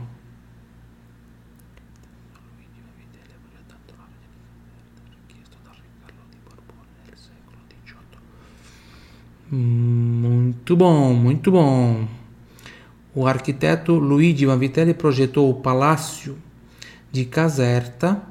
Muito 9.50 10.75
bom, 10.75 11.13
muito 11.13 11.50
bom. 11.50 12.19
O 13.20 13.28
arquiteto 13.28 14.00
Luigi 14.00 14.46
Vanvitelli 14.46 14.94
projetou 14.94 15.50
o 15.50 15.56
Palácio 15.56 16.38
de 17.12 17.26
Caserta 17.26 18.24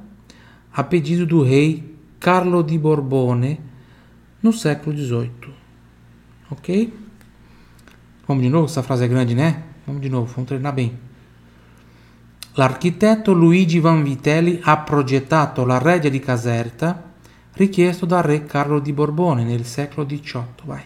a 0.73 0.83
pedido 0.83 1.26
do 1.26 1.42
rei 1.42 1.95
Carlo 2.18 2.62
di 2.62 2.78
Borbone 2.78 3.61
no 4.42 4.50
século 4.50 4.97
XVIII. 4.97 5.52
Ok? 6.49 6.90
Vamos 8.26 8.42
de 8.42 8.49
novo? 8.49 8.64
Essa 8.64 8.83
frase 8.83 9.04
é 9.04 9.09
grande, 9.09 9.35
né? 9.35 9.62
Vamos 9.87 10.00
de 10.00 10.09
novo, 10.09 10.33
vamos 10.33 10.49
treinar 10.49 10.73
bem. 10.73 10.99
L'architetto 12.54 13.35
Luigi 13.35 13.80
Vanvitelli 13.80 14.59
ha 14.62 14.78
progettato 14.78 15.66
la 15.66 15.76
reggia 15.76 16.09
di 16.09 16.18
Caserta 16.18 17.12
richiesto 17.52 18.07
dal 18.07 18.23
re 18.23 18.47
Carlo 18.47 18.78
di 18.80 18.95
Borbone 18.95 19.45
nel 19.45 19.66
secolo 19.66 20.07
XVIII. 20.07 20.64
Vai. 20.64 20.83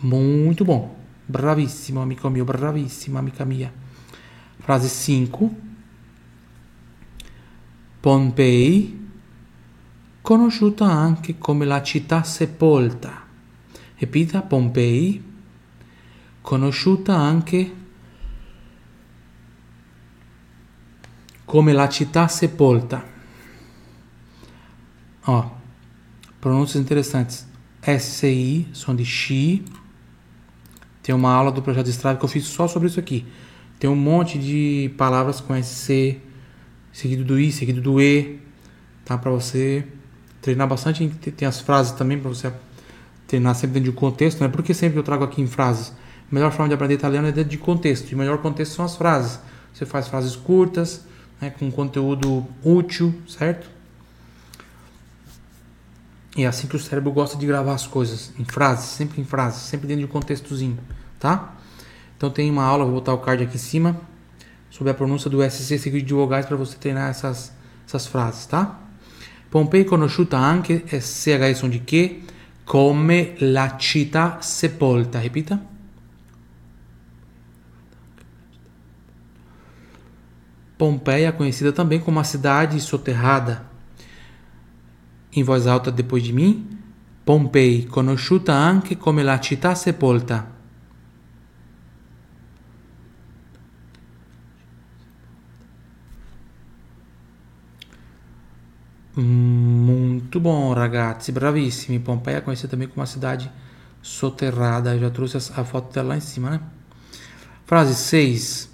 Muito 0.00 0.64
bom. 0.64 0.96
Bravissimo, 1.26 2.00
amico 2.00 2.28
mio, 2.28 2.44
bravissima, 2.44 3.18
amica 3.18 3.44
mia. 3.44 3.72
Frase 4.58 4.88
5. 4.88 5.50
Pompei, 8.00 9.10
conosciuta 10.22 10.84
anche 10.84 11.36
come 11.38 11.64
la 11.64 11.82
città 11.82 12.22
sepolta. 12.22 13.26
Ripeta, 13.96 14.42
Pompei, 14.42 15.22
conosciuta 16.40 17.16
anche 17.16 17.74
come 21.44 21.72
la 21.72 21.88
città 21.88 22.28
sepolta. 22.28 23.04
Ó, 25.24 25.50
pronúncias 26.38 26.80
interessantes. 26.80 27.46
SCI, 27.80 28.68
som 28.72 28.94
de 28.94 29.02
Xi. 29.02 29.62
Tem 31.08 31.14
uma 31.14 31.32
aula 31.32 31.50
do 31.50 31.62
projeto 31.62 31.88
Strava 31.88 32.18
que 32.18 32.24
eu 32.26 32.28
fiz 32.28 32.44
só 32.44 32.68
sobre 32.68 32.86
isso 32.86 33.00
aqui. 33.00 33.26
Tem 33.78 33.88
um 33.88 33.96
monte 33.96 34.38
de 34.38 34.92
palavras 34.98 35.40
com 35.40 35.54
SC, 35.54 36.20
seguido 36.92 37.24
do 37.24 37.40
I, 37.40 37.50
seguido 37.50 37.80
do 37.80 37.98
E, 37.98 38.38
tá? 39.06 39.16
Para 39.16 39.30
você 39.30 39.86
treinar 40.42 40.68
bastante. 40.68 41.08
Tem 41.08 41.48
as 41.48 41.62
frases 41.62 41.92
também 41.92 42.18
para 42.18 42.28
você 42.28 42.52
treinar 43.26 43.54
sempre 43.54 43.80
dentro 43.80 43.90
de 43.90 43.96
um 43.96 43.98
contexto, 43.98 44.42
né? 44.42 44.48
Porque 44.48 44.74
sempre 44.74 44.98
eu 44.98 45.02
trago 45.02 45.24
aqui 45.24 45.40
em 45.40 45.46
frases. 45.46 45.94
A 46.30 46.34
melhor 46.34 46.52
forma 46.52 46.68
de 46.68 46.74
aprender 46.74 46.92
italiano 46.92 47.26
é 47.26 47.32
dentro 47.32 47.48
de 47.52 47.56
contexto. 47.56 48.10
E 48.12 48.14
o 48.14 48.18
melhor 48.18 48.36
contexto 48.42 48.74
são 48.74 48.84
as 48.84 48.94
frases. 48.94 49.40
Você 49.72 49.86
faz 49.86 50.08
frases 50.08 50.36
curtas, 50.36 51.06
né, 51.40 51.48
com 51.48 51.70
conteúdo 51.70 52.46
útil, 52.62 53.14
certo? 53.26 53.66
E 56.36 56.44
é 56.44 56.46
assim 56.46 56.66
que 56.66 56.76
o 56.76 56.78
cérebro 56.78 57.10
gosta 57.12 57.38
de 57.38 57.46
gravar 57.46 57.72
as 57.72 57.86
coisas, 57.86 58.30
em 58.38 58.44
frases, 58.44 58.90
sempre 58.90 59.22
em 59.22 59.24
frases, 59.24 59.62
sempre 59.62 59.86
dentro 59.86 60.04
de 60.04 60.04
um 60.04 60.12
contextozinho, 60.12 60.78
tá? 61.18 61.54
Então 62.16 62.30
tem 62.30 62.50
uma 62.50 62.64
aula, 62.64 62.84
vou 62.84 62.94
botar 62.94 63.14
o 63.14 63.18
card 63.18 63.44
aqui 63.44 63.56
em 63.56 63.58
cima, 63.58 64.00
sobre 64.70 64.90
a 64.90 64.94
pronúncia 64.94 65.30
do 65.30 65.42
SC 65.42 65.78
seguido 65.78 66.06
de 66.06 66.14
vogais 66.14 66.46
para 66.46 66.56
você 66.56 66.76
treinar 66.76 67.10
essas, 67.10 67.52
essas 67.86 68.06
frases, 68.06 68.46
tá? 68.46 68.78
Pompei 69.50 69.84
conosciuta 69.84 70.36
anche, 70.36 70.84
SCH 70.88 71.56
som 71.56 71.70
de 71.70 71.78
che, 71.80 72.22
come 72.64 73.34
la 73.40 73.78
città 73.78 74.42
sepolta, 74.42 75.18
repita. 75.18 75.58
Pompeia, 80.76 81.32
conhecida 81.32 81.72
também 81.72 81.98
como 81.98 82.20
a 82.20 82.24
cidade 82.24 82.78
soterrada. 82.78 83.66
Em 85.32 85.42
voz 85.42 85.66
alta 85.66 85.90
depois 85.90 86.22
de 86.22 86.32
mim, 86.32 86.78
Pompei, 87.24 87.86
conosciuta 87.86 88.54
anche 88.54 88.96
come 88.96 89.22
la 89.22 89.40
città 89.40 89.74
sepolta. 89.74 90.57
Muito 99.20 100.38
bom, 100.38 100.72
ragazzi, 100.72 101.32
bravissimi. 101.32 101.98
Pompeia 101.98 102.36
é 102.36 102.40
conhecida 102.40 102.68
também 102.68 102.86
como 102.86 103.02
a 103.02 103.06
cidade 103.06 103.50
soterrada. 104.00 104.94
Eu 104.94 105.00
já 105.00 105.10
trouxe 105.10 105.36
a 105.36 105.64
foto 105.64 105.92
dela 105.92 106.10
lá 106.10 106.16
em 106.16 106.20
cima, 106.20 106.50
né? 106.50 106.60
Frase 107.64 107.96
6. 107.96 108.70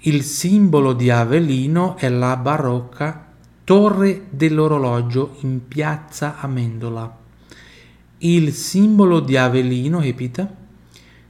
Il 0.00 0.24
simbolo 0.24 0.94
di 0.94 1.12
Avellino 1.12 1.96
è 1.96 2.08
la 2.08 2.36
barocca 2.36 3.26
torre 3.62 4.24
dell'orologio 4.30 5.36
in 5.42 5.68
piazza 5.68 6.40
Amendola. 6.40 7.16
Il 8.18 8.52
simbolo 8.52 9.20
di 9.20 9.36
Avellino, 9.36 10.00
ripeta, 10.00 10.52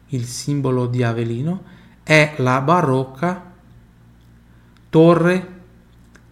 il 0.07 0.25
simbolo 0.25 0.87
di 0.87 1.02
Avellino 1.02 1.64
è 2.02 2.37
la 2.38 2.62
barocca 2.62 3.52
torre 4.89 5.61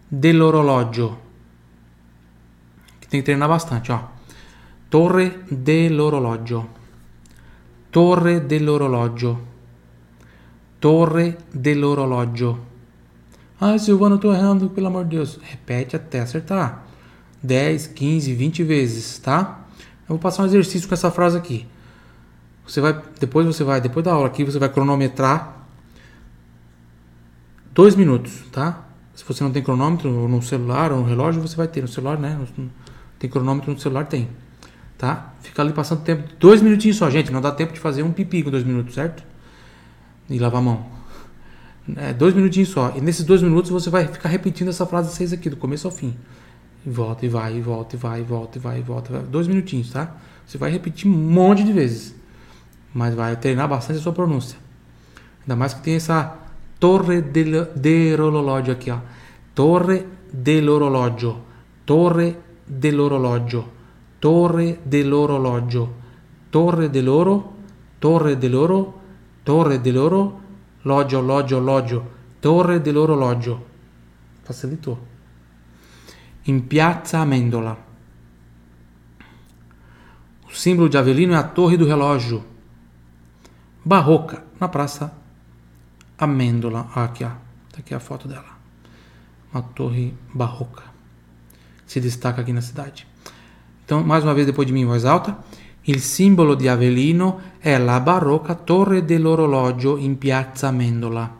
dell'orologio. 0.07 1.25
Tem 3.09 3.21
que 3.21 3.25
treinar 3.25 3.47
bastante, 3.47 3.91
ó. 3.91 4.01
Torre 4.89 5.29
dell'orologio. 5.49 6.69
Torre 7.91 8.39
dell'orologio. 8.39 9.39
Torre 10.79 11.37
dell'orologio. 11.53 12.59
Ah, 13.59 13.77
Silvano, 13.77 14.15
eu 14.15 14.19
tô 14.19 14.33
errando, 14.33 14.69
pelo 14.69 14.87
amor 14.87 15.03
de 15.05 15.17
Deus. 15.17 15.39
Repete 15.41 15.95
até 15.95 16.19
acertar. 16.19 16.85
10, 17.41 17.87
15, 17.87 18.33
20 18.33 18.63
vezes, 18.63 19.17
tá? 19.19 19.65
Eu 20.01 20.09
vou 20.09 20.19
passar 20.19 20.43
um 20.43 20.45
exercício 20.45 20.87
com 20.87 20.93
essa 20.93 21.09
frase 21.09 21.37
aqui. 21.37 21.67
Você 22.67 22.81
vai, 22.81 23.01
depois 23.19 23.45
você 23.45 23.63
vai, 23.63 23.79
depois 23.79 24.03
da 24.05 24.11
aula 24.11 24.27
aqui, 24.27 24.43
você 24.43 24.59
vai 24.59 24.69
cronometrar 24.69 25.65
dois 27.73 27.95
minutos, 27.95 28.43
tá? 28.51 28.85
Se 29.15 29.23
você 29.25 29.43
não 29.43 29.51
tem 29.51 29.63
cronômetro 29.63 30.27
no 30.27 30.41
celular 30.41 30.91
ou 30.91 30.99
no 30.99 31.05
relógio, 31.05 31.41
você 31.41 31.55
vai 31.55 31.67
ter 31.67 31.81
no 31.81 31.87
celular, 31.87 32.19
né? 32.19 32.37
Tem 33.19 33.29
cronômetro 33.29 33.71
no 33.71 33.79
celular, 33.79 34.05
tem. 34.05 34.29
Tá? 34.97 35.33
Fica 35.41 35.61
ali 35.61 35.73
passando 35.73 36.01
tempo, 36.01 36.23
dois 36.39 36.61
minutinhos 36.61 36.97
só, 36.97 37.09
gente. 37.09 37.31
Não 37.31 37.41
dá 37.41 37.51
tempo 37.51 37.73
de 37.73 37.79
fazer 37.79 38.03
um 38.03 38.11
pipi 38.11 38.43
com 38.43 38.49
dois 38.49 38.63
minutos, 38.63 38.95
certo? 38.95 39.23
e 40.29 40.39
lavar 40.39 40.61
a 40.61 40.63
mão. 40.63 40.85
É, 41.95 42.13
dois 42.13 42.33
minutinhos 42.33 42.69
só. 42.69 42.93
E 42.95 43.01
nesses 43.01 43.23
dois 43.23 43.41
minutos 43.41 43.71
você 43.71 43.89
vai 43.89 44.07
ficar 44.07 44.29
repetindo 44.29 44.69
essa 44.69 44.85
frase 44.85 45.15
6 45.15 45.33
aqui, 45.33 45.49
do 45.49 45.55
começo 45.55 45.87
ao 45.87 45.93
fim. 45.93 46.15
E 46.85 46.89
volta, 46.89 47.25
e 47.25 47.29
vai, 47.29 47.55
e 47.57 47.61
volta, 47.61 47.95
e 47.95 47.99
vai, 47.99 48.19
e 48.19 48.23
volta, 48.23 48.57
e 48.57 48.61
vai, 48.61 48.79
e 48.79 48.81
volta. 48.81 49.19
Dois 49.19 49.47
minutinhos, 49.47 49.91
tá? 49.91 50.15
Você 50.45 50.57
vai 50.57 50.71
repetir 50.71 51.09
um 51.09 51.13
monte 51.13 51.63
de 51.63 51.71
vezes. 51.71 52.15
Mas 52.93 53.13
vai 53.13 53.35
treinar 53.35 53.67
bastante 53.67 53.99
a 53.99 54.01
sua 54.01 54.13
pronúncia. 54.13 54.57
Ainda 55.41 55.55
mais 55.55 55.73
que 55.73 55.81
tem 55.81 55.95
essa 55.95 56.37
torre 56.79 57.21
dell'orologio 57.21 58.73
aqui, 58.73 58.91
ó. 58.91 58.99
Torre 59.55 60.05
dell'orologio. 60.31 61.37
Torre 61.85 62.35
dell'orologio. 62.67 63.71
Torre 64.19 64.79
dell'orologio. 64.83 65.93
Torre 66.49 66.89
dell'oro. 66.89 67.55
Torre 67.97 68.37
dell'oro 68.37 68.97
Torre 69.47 69.79
dell'oro, 69.79 70.41
logio, 70.81 71.21
logio, 71.21 71.59
logio, 71.59 72.11
torre 72.41 72.81
dell'orologio. 72.81 73.65
Facilitou. 74.43 74.99
In 76.47 76.67
piazza 76.67 77.19
Amendola. 77.19 77.77
O 80.43 80.53
símbolo 80.53 80.89
de 80.89 80.97
Avelino 80.97 81.33
é 81.33 81.37
a 81.37 81.43
torre 81.43 81.77
do 81.77 81.85
relógio. 81.85 82.43
Barroca, 83.85 84.43
na 84.59 84.67
praça 84.67 85.13
Amêndola. 86.17 86.89
Ah, 86.93 87.05
aqui, 87.05 87.23
ó. 87.23 87.29
Tá 87.71 87.79
aqui 87.79 87.93
a 87.93 88.01
foto 88.01 88.27
dela. 88.27 88.51
Uma 89.53 89.61
torre 89.61 90.13
barroca. 90.33 90.83
Se 91.87 91.99
destaca 91.99 92.41
aqui 92.41 92.53
na 92.53 92.61
cidade. 92.61 93.07
Então, 93.83 94.03
mais 94.03 94.23
uma 94.23 94.33
vez, 94.33 94.45
depois 94.45 94.67
de 94.67 94.73
mim, 94.73 94.81
em 94.81 94.85
voz 94.85 95.05
alta. 95.05 95.37
Il 95.87 96.01
simbolo 96.01 96.53
di 96.55 96.67
Avellino 96.67 97.39
è 97.59 97.77
la 97.77 98.01
barocca 98.01 98.55
torre 98.55 99.05
dell'orologio 99.05 99.95
in 99.95 100.17
piazza 100.17 100.67
Amendola. 100.67 101.33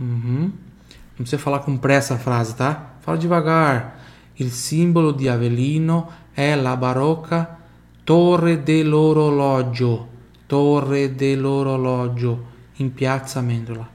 Uhum. 0.00 0.50
Não 1.16 1.16
precisa 1.16 1.38
falar 1.38 1.58
com 1.60 1.76
pressa 1.76 2.14
a 2.14 2.18
frase, 2.18 2.56
tá? 2.56 2.94
Fala 3.00 3.18
devagar. 3.18 3.98
Il 4.36 4.50
simbolo 4.50 5.12
di 5.12 5.28
Avellino 5.28 6.10
è 6.32 6.54
la 6.54 6.78
barocca 6.78 7.58
torre 8.04 8.62
dell'orologio. 8.62 10.08
Torre 10.46 11.14
dell'orologio 11.14 12.44
in 12.76 12.94
piazza 12.94 13.40
Amendola 13.40 13.93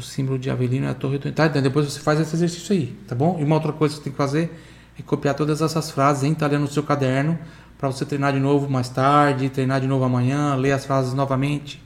o 0.00 0.02
símbolo 0.02 0.38
de 0.38 0.50
Avelino 0.50 0.86
é 0.86 0.90
a 0.90 0.94
torre 0.94 1.18
do... 1.18 1.30
Tá? 1.32 1.46
Então 1.46 1.62
depois 1.62 1.86
você 1.86 2.00
faz 2.00 2.18
esse 2.18 2.34
exercício 2.34 2.74
aí, 2.74 2.98
tá 3.06 3.14
bom? 3.14 3.38
E 3.38 3.44
uma 3.44 3.54
outra 3.54 3.72
coisa 3.72 3.94
que 3.94 3.98
você 3.98 4.04
tem 4.04 4.12
que 4.12 4.16
fazer 4.16 4.50
é 4.98 5.02
copiar 5.02 5.34
todas 5.34 5.62
essas 5.62 5.90
frases 5.90 6.24
em 6.24 6.32
italiano 6.32 6.64
no 6.64 6.70
seu 6.70 6.82
caderno 6.82 7.38
para 7.78 7.90
você 7.90 8.04
treinar 8.04 8.32
de 8.32 8.40
novo 8.40 8.68
mais 8.68 8.88
tarde, 8.90 9.48
treinar 9.48 9.80
de 9.80 9.86
novo 9.86 10.04
amanhã, 10.04 10.54
ler 10.54 10.72
as 10.72 10.84
frases 10.84 11.14
novamente, 11.14 11.82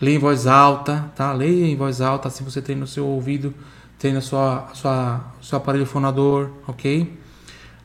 ler 0.00 0.16
em 0.16 0.18
voz 0.18 0.46
alta, 0.46 1.10
tá? 1.14 1.32
Leia 1.32 1.66
em 1.66 1.76
voz 1.76 2.00
alta, 2.00 2.26
assim 2.26 2.42
você 2.42 2.60
treina 2.60 2.82
o 2.82 2.86
seu 2.86 3.06
ouvido, 3.06 3.54
treina 3.96 4.20
sua, 4.20 4.68
sua, 4.74 5.32
seu 5.40 5.58
aparelho 5.58 5.86
fonador, 5.86 6.50
ok? 6.66 7.16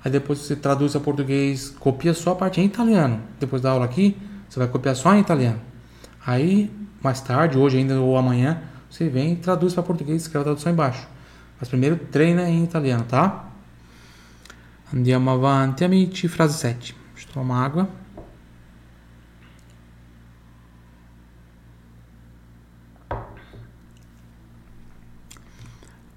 Aí 0.03 0.11
depois 0.11 0.39
você 0.39 0.55
traduz 0.55 0.95
a 0.95 0.99
português, 0.99 1.69
copia 1.79 2.13
só 2.13 2.31
a 2.31 2.35
parte 2.35 2.59
em 2.61 2.65
italiano. 2.65 3.21
Depois 3.39 3.61
da 3.61 3.71
aula 3.71 3.85
aqui, 3.85 4.17
você 4.49 4.57
vai 4.57 4.67
copiar 4.67 4.95
só 4.95 5.13
em 5.13 5.19
italiano. 5.19 5.61
Aí, 6.25 6.71
mais 7.03 7.21
tarde, 7.21 7.57
hoje 7.57 7.77
ainda 7.77 7.99
ou 7.99 8.17
amanhã, 8.17 8.61
você 8.89 9.07
vem 9.09 9.33
e 9.33 9.35
traduz 9.35 9.73
para 9.73 9.83
português, 9.83 10.21
escreve 10.21 10.41
a 10.41 10.45
tradução 10.45 10.71
embaixo. 10.71 11.07
Mas 11.59 11.69
primeiro 11.69 11.97
treina 11.97 12.49
em 12.49 12.63
italiano, 12.63 13.03
tá? 13.05 13.49
Andiamo 14.93 15.29
avanti, 15.29 15.83
amici. 15.83 16.27
Frase 16.27 16.57
7. 16.57 16.95
Deixa 17.13 17.29
eu 17.29 17.33
tomar 17.33 17.45
uma 17.45 17.63
água. 17.63 17.89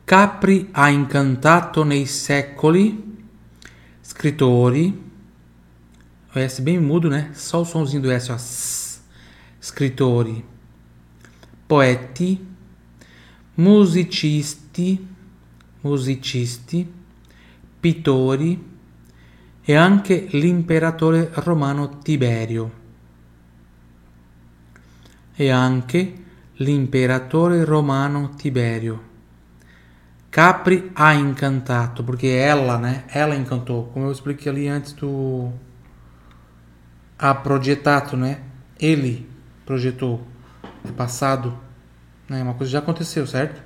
Capri 0.06 0.70
ha 0.74 0.90
incantato 0.90 1.84
nei 1.84 2.06
secoli 2.06 3.12
scrittori, 4.12 5.02
o 6.34 6.38
S 6.38 6.60
bem 6.60 6.78
mudo, 6.78 7.08
né? 7.08 7.30
Só 7.34 7.62
o 7.62 7.64
somzinho 7.64 8.02
do 8.02 8.10
S, 8.10 8.30
ó. 8.30 8.36
Scrittori, 9.60 10.44
poeti, 11.66 12.40
musicisti, 13.54 15.06
musicisti, 15.80 16.92
pittori 17.80 18.70
e 19.64 19.74
anche 19.74 20.28
l'imperatore 20.30 21.30
romano 21.34 21.98
Tiberio. 22.02 22.80
E 25.34 25.50
anche 25.50 26.14
l'imperatore 26.56 27.64
romano 27.64 28.34
Tiberio. 28.36 29.10
Capri 30.30 30.90
ha 30.94 31.12
incantato, 31.12 32.02
porque 32.02 32.28
ela, 32.28 32.78
né? 32.78 33.04
Ela 33.08 33.34
encantou. 33.34 33.90
Como 33.92 34.06
eu 34.06 34.12
expliquei 34.12 34.50
ali 34.50 34.66
antes 34.66 34.94
do. 34.94 35.52
Ha 37.18 37.34
projetato, 37.34 38.16
né? 38.16 38.40
Ele 38.80 39.28
projetou. 39.66 40.26
É 40.88 40.90
passado. 40.90 41.54
Né? 42.32 42.42
Uma 42.42 42.54
coisa 42.54 42.72
já 42.72 42.78
aconteceu, 42.78 43.26
certo? 43.26 43.62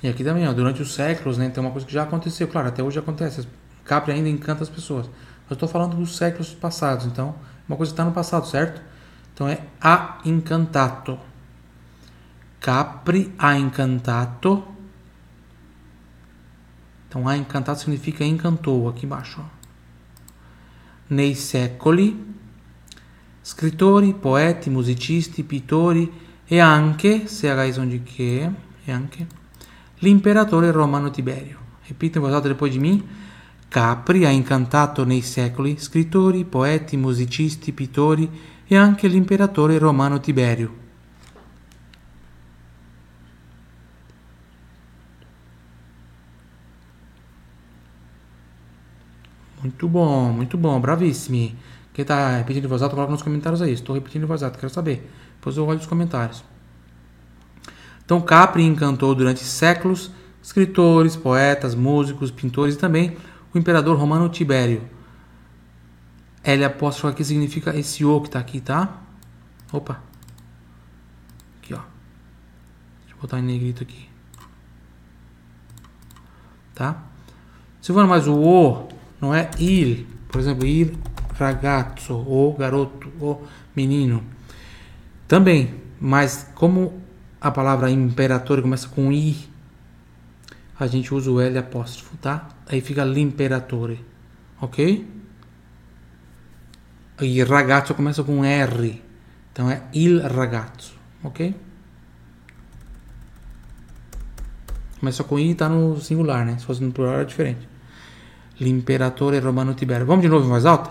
E 0.00 0.08
aqui 0.08 0.22
também, 0.22 0.46
ó, 0.46 0.52
durante 0.52 0.80
os 0.80 0.94
séculos, 0.94 1.36
né? 1.36 1.50
Tem 1.50 1.60
uma 1.60 1.72
coisa 1.72 1.84
que 1.84 1.92
já 1.92 2.04
aconteceu. 2.04 2.46
Claro, 2.46 2.68
até 2.68 2.82
hoje 2.82 2.98
acontece. 2.98 3.48
Capri 3.84 4.12
ainda 4.12 4.28
encanta 4.28 4.62
as 4.62 4.68
pessoas. 4.68 5.06
Eu 5.50 5.54
estou 5.54 5.68
falando 5.68 5.96
dos 5.96 6.16
séculos 6.16 6.54
passados. 6.54 7.06
Então, 7.06 7.34
uma 7.66 7.76
coisa 7.76 7.92
está 7.92 8.04
no 8.04 8.12
passado, 8.12 8.46
certo? 8.46 8.80
Então 9.34 9.48
é 9.48 9.60
ha 9.80 10.18
incantato. 10.24 11.18
Capri 12.60 13.34
ha 13.36 13.56
incantato. 13.56 14.62
Então, 17.08 17.26
ha 17.26 17.36
incantato 17.36 17.80
significa 17.80 18.24
encantou, 18.24 18.88
aqui 18.88 19.06
embaixo. 19.06 19.40
Ó. 19.40 19.44
Nei 21.10 21.34
secoli, 21.34 22.37
scrittori, 23.48 24.12
poeti, 24.12 24.68
musicisti, 24.68 25.42
pittori 25.42 26.12
e 26.44 26.58
anche, 26.58 27.26
se 27.28 27.54
ragione 27.54 27.88
di 27.88 28.02
che, 28.02 28.50
e 28.84 28.92
anche, 28.92 29.26
l'imperatore 30.00 30.70
romano 30.70 31.10
Tiberio. 31.10 31.56
Voz 31.96 32.32
alta 32.34 32.48
depois 32.48 32.70
di 32.70 32.78
me. 32.78 33.02
Capri 33.68 34.26
ha 34.26 34.28
incantato 34.28 35.02
nei 35.04 35.22
secoli 35.22 35.78
scrittori, 35.78 36.44
poeti, 36.44 36.98
musicisti, 36.98 37.72
pittori 37.72 38.30
e 38.66 38.76
anche 38.76 39.08
l'imperatore 39.08 39.78
romano 39.78 40.20
Tiberio. 40.20 40.86
Muito 49.62 49.88
bom, 49.88 50.34
muito 50.34 50.58
bom, 50.58 50.78
bravíssimo. 50.80 51.67
Quem 51.98 52.04
está 52.04 52.36
repetindo 52.36 52.64
em 52.64 52.68
voz 52.68 52.80
alta, 52.80 52.94
coloca 52.94 53.10
nos 53.10 53.22
comentários 53.22 53.60
aí. 53.60 53.72
Estou 53.72 53.92
repetindo 53.92 54.22
em 54.22 54.26
voz 54.26 54.40
alta, 54.44 54.56
quero 54.56 54.72
saber. 54.72 55.10
Depois 55.34 55.56
eu 55.56 55.66
olho 55.66 55.80
os 55.80 55.86
comentários. 55.86 56.44
Então, 58.04 58.20
Capri 58.20 58.62
encantou 58.62 59.16
durante 59.16 59.42
séculos 59.42 60.12
escritores, 60.40 61.16
poetas, 61.16 61.74
músicos, 61.74 62.30
pintores 62.30 62.76
e 62.76 62.78
também 62.78 63.16
o 63.52 63.58
imperador 63.58 63.98
romano 63.98 64.28
Tibério. 64.28 64.88
L 66.44 66.64
apóstrofo 66.64 67.08
aqui 67.08 67.24
significa 67.24 67.76
esse 67.76 68.04
O 68.04 68.20
que 68.20 68.28
está 68.28 68.38
aqui, 68.38 68.60
tá? 68.60 69.00
Opa. 69.72 70.00
Aqui, 71.60 71.74
ó. 71.74 71.80
Deixa 73.00 73.16
eu 73.16 73.20
botar 73.20 73.40
em 73.40 73.42
negrito 73.42 73.82
aqui. 73.82 74.08
Tá? 76.76 77.02
For 77.82 78.06
mais 78.06 78.28
o 78.28 78.38
O, 78.38 78.88
não 79.20 79.34
é 79.34 79.50
il, 79.58 80.06
por 80.28 80.40
exemplo, 80.40 80.64
il 80.64 80.96
ragazzo, 81.38 82.14
o 82.14 82.54
garoto, 82.58 83.08
o 83.20 83.46
menino. 83.74 84.22
Também, 85.26 85.74
mas 86.00 86.50
como 86.54 87.00
a 87.40 87.50
palavra 87.50 87.90
imperatore 87.90 88.62
começa 88.62 88.88
com 88.88 89.12
i, 89.12 89.36
a 90.78 90.86
gente 90.86 91.12
usa 91.14 91.30
o 91.30 91.40
L 91.40 91.58
apóstrofo, 91.58 92.16
tá? 92.16 92.48
Aí 92.66 92.80
fica 92.80 93.04
l'imperatore, 93.04 94.04
ok? 94.60 95.06
E 97.20 97.42
ragazzo 97.42 97.94
começa 97.94 98.22
com 98.22 98.44
R, 98.44 99.02
então 99.52 99.70
é 99.70 99.82
il 99.92 100.20
ragazzo, 100.20 100.94
ok? 101.22 101.54
Começa 105.00 105.24
com 105.24 105.38
i, 105.38 105.54
tá 105.54 105.68
no 105.68 106.00
singular, 106.00 106.44
né? 106.44 106.58
Se 106.58 106.64
fosse 106.64 106.82
no 106.82 106.92
plural 106.92 107.20
é 107.20 107.24
diferente 107.24 107.78
l'imperatore 108.60 109.38
romano 109.38 109.74
Tiberio. 109.74 110.06
Vamos 110.06 110.22
de 110.22 110.28
novo 110.28 110.46
em 110.46 110.48
voz 110.48 110.66
alta? 110.66 110.90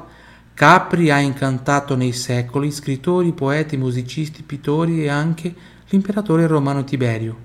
Capri 0.58 1.12
ha 1.12 1.20
incantato 1.20 1.96
nei 1.96 2.12
secoli 2.12 2.72
scrittori, 2.72 3.32
poeti, 3.32 3.78
musicisti, 3.78 4.41
pittori 4.41 5.04
e 5.04 5.08
anche 5.08 5.54
l'imperatore 5.89 6.48
romano 6.48 6.84
Tiberio. 6.84 7.38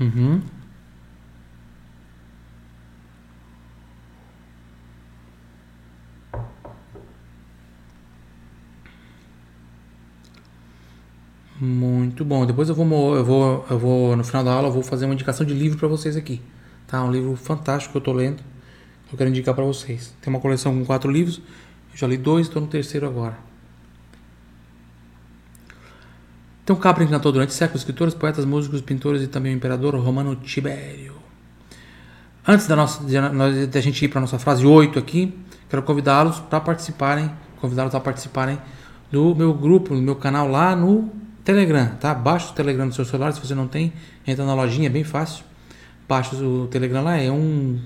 Uhum. 0.00 0.42
Muito 11.60 12.24
bom. 12.24 12.46
Depois 12.46 12.68
eu 12.68 12.74
vou, 12.74 13.16
eu 13.16 13.24
vou, 13.24 13.66
eu 13.68 13.78
vou 13.78 14.16
no 14.16 14.22
final 14.24 14.44
da 14.44 14.52
aula 14.52 14.68
eu 14.68 14.72
vou 14.72 14.82
fazer 14.82 15.06
uma 15.06 15.14
indicação 15.14 15.44
de 15.46 15.54
livro 15.54 15.78
para 15.78 15.88
vocês 15.88 16.16
aqui, 16.16 16.40
tá? 16.88 17.04
Um 17.04 17.12
livro 17.12 17.36
fantástico 17.36 17.92
que 17.92 17.98
eu 17.98 18.02
tô 18.02 18.12
lendo, 18.12 18.42
que 19.06 19.14
eu 19.14 19.18
quero 19.18 19.30
indicar 19.30 19.54
para 19.54 19.64
vocês. 19.64 20.12
Tem 20.20 20.32
uma 20.32 20.40
coleção 20.40 20.76
com 20.76 20.84
quatro 20.84 21.08
livros, 21.08 21.40
eu 21.92 21.96
já 21.96 22.06
li 22.08 22.16
dois, 22.16 22.48
estou 22.48 22.60
no 22.60 22.66
terceiro 22.66 23.06
agora. 23.06 23.38
Então 26.64 26.74
Capra 26.76 27.04
encantou 27.04 27.30
durante 27.30 27.54
séculos 27.54 27.82
escritores, 27.82 28.12
poetas, 28.12 28.44
músicos, 28.44 28.80
pintores 28.80 29.22
e 29.22 29.26
também 29.26 29.54
o 29.54 29.56
imperador 29.56 29.94
romano 29.94 30.34
Tibério. 30.34 31.14
Antes 32.46 32.66
da 32.66 32.74
nossa 32.74 33.04
de, 33.04 33.16
a 33.16 33.80
gente 33.80 34.04
ir 34.04 34.08
para 34.08 34.20
nossa 34.20 34.38
frase 34.38 34.66
8 34.66 34.98
aqui, 34.98 35.34
quero 35.68 35.82
convidá-los 35.82 36.40
para 36.40 36.60
participarem, 36.60 37.30
convidá-los 37.60 37.94
a 37.94 38.00
participarem 38.00 38.58
do 39.10 39.34
meu 39.34 39.54
grupo, 39.54 39.94
do 39.94 40.02
meu 40.02 40.16
canal 40.16 40.48
lá 40.48 40.74
no 40.74 41.10
Telegram, 41.44 41.96
tá? 42.00 42.14
Baixa 42.14 42.50
o 42.50 42.54
Telegram 42.54 42.86
no 42.86 42.92
seu 42.92 43.04
celular, 43.04 43.32
se 43.32 43.40
você 43.40 43.54
não 43.54 43.66
tem, 43.66 43.92
entra 44.26 44.44
na 44.44 44.54
lojinha, 44.54 44.88
é 44.88 44.90
bem 44.90 45.04
fácil. 45.04 45.44
Baixa 46.08 46.34
o 46.36 46.66
Telegram 46.68 47.02
lá, 47.02 47.18
é 47.18 47.30
um, 47.30 47.78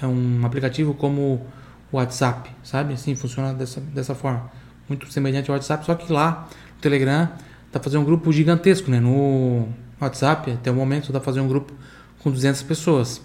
é 0.00 0.06
um 0.06 0.44
aplicativo 0.44 0.92
como 0.92 1.46
o 1.90 1.96
WhatsApp, 1.96 2.50
sabe? 2.62 2.94
Assim, 2.94 3.14
funciona 3.14 3.54
dessa, 3.54 3.80
dessa 3.80 4.14
forma. 4.14 4.50
Muito 4.88 5.10
semelhante 5.10 5.50
ao 5.50 5.56
WhatsApp, 5.56 5.84
só 5.86 5.94
que 5.94 6.12
lá 6.12 6.48
o 6.78 6.80
Telegram 6.80 7.28
tá 7.72 7.80
fazendo 7.80 8.02
um 8.02 8.04
grupo 8.04 8.30
gigantesco, 8.32 8.90
né? 8.90 9.00
No 9.00 9.68
WhatsApp, 10.00 10.50
até 10.52 10.70
o 10.70 10.74
momento, 10.74 11.12
dá 11.12 11.20
fazer 11.20 11.40
um 11.40 11.48
grupo 11.48 11.72
com 12.18 12.30
200 12.30 12.62
pessoas. 12.62 13.22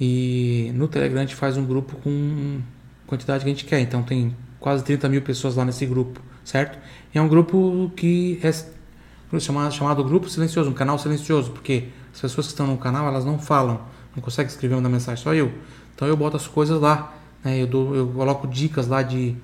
E 0.00 0.70
no 0.74 0.88
Telegram 0.88 1.18
a 1.18 1.24
gente 1.24 1.34
faz 1.34 1.56
um 1.56 1.64
grupo 1.64 1.96
com 1.96 2.60
quantidade 3.06 3.44
que 3.44 3.50
a 3.50 3.52
gente 3.52 3.64
quer. 3.64 3.80
Então 3.80 4.02
tem 4.02 4.34
quase 4.58 4.84
30 4.84 5.08
mil 5.08 5.22
pessoas 5.22 5.56
lá 5.56 5.64
nesse 5.64 5.84
grupo, 5.86 6.22
certo? 6.44 6.78
E 7.14 7.18
é 7.18 7.22
um 7.22 7.28
grupo 7.28 7.90
que 7.96 8.40
é 8.42 9.38
chamado, 9.38 9.72
chamado 9.72 10.04
grupo 10.04 10.28
silencioso, 10.28 10.70
um 10.70 10.74
canal 10.74 10.98
silencioso, 10.98 11.50
porque 11.50 11.88
as 12.12 12.20
pessoas 12.20 12.46
que 12.46 12.52
estão 12.52 12.66
no 12.66 12.76
canal 12.76 13.06
elas 13.06 13.24
não 13.24 13.38
falam, 13.38 13.80
não 14.14 14.22
conseguem 14.22 14.50
escrever 14.50 14.74
uma 14.74 14.88
mensagem, 14.88 15.22
só 15.22 15.34
eu. 15.34 15.52
Então 15.94 16.06
eu 16.06 16.16
boto 16.16 16.36
as 16.36 16.46
coisas 16.46 16.80
lá, 16.80 17.14
né? 17.44 17.60
eu, 17.62 17.66
dou, 17.66 17.94
eu 17.94 18.08
coloco 18.08 18.46
dicas 18.46 18.86
lá 18.86 19.02
de, 19.02 19.36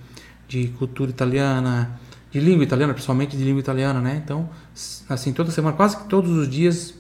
de 0.49 0.69
cultura 0.69 1.11
italiana, 1.11 1.99
de 2.31 2.41
língua 2.41 2.65
italiana, 2.65 2.93
principalmente 2.93 3.37
de 3.37 3.45
língua 3.45 3.61
italiana, 3.61 4.01
né? 4.01 4.21
Então, 4.23 4.49
assim, 5.09 5.33
toda 5.33 5.51
semana, 5.51 5.77
quase 5.77 5.97
que 5.97 6.05
todos 6.05 6.31
os 6.31 6.49
dias, 6.49 6.95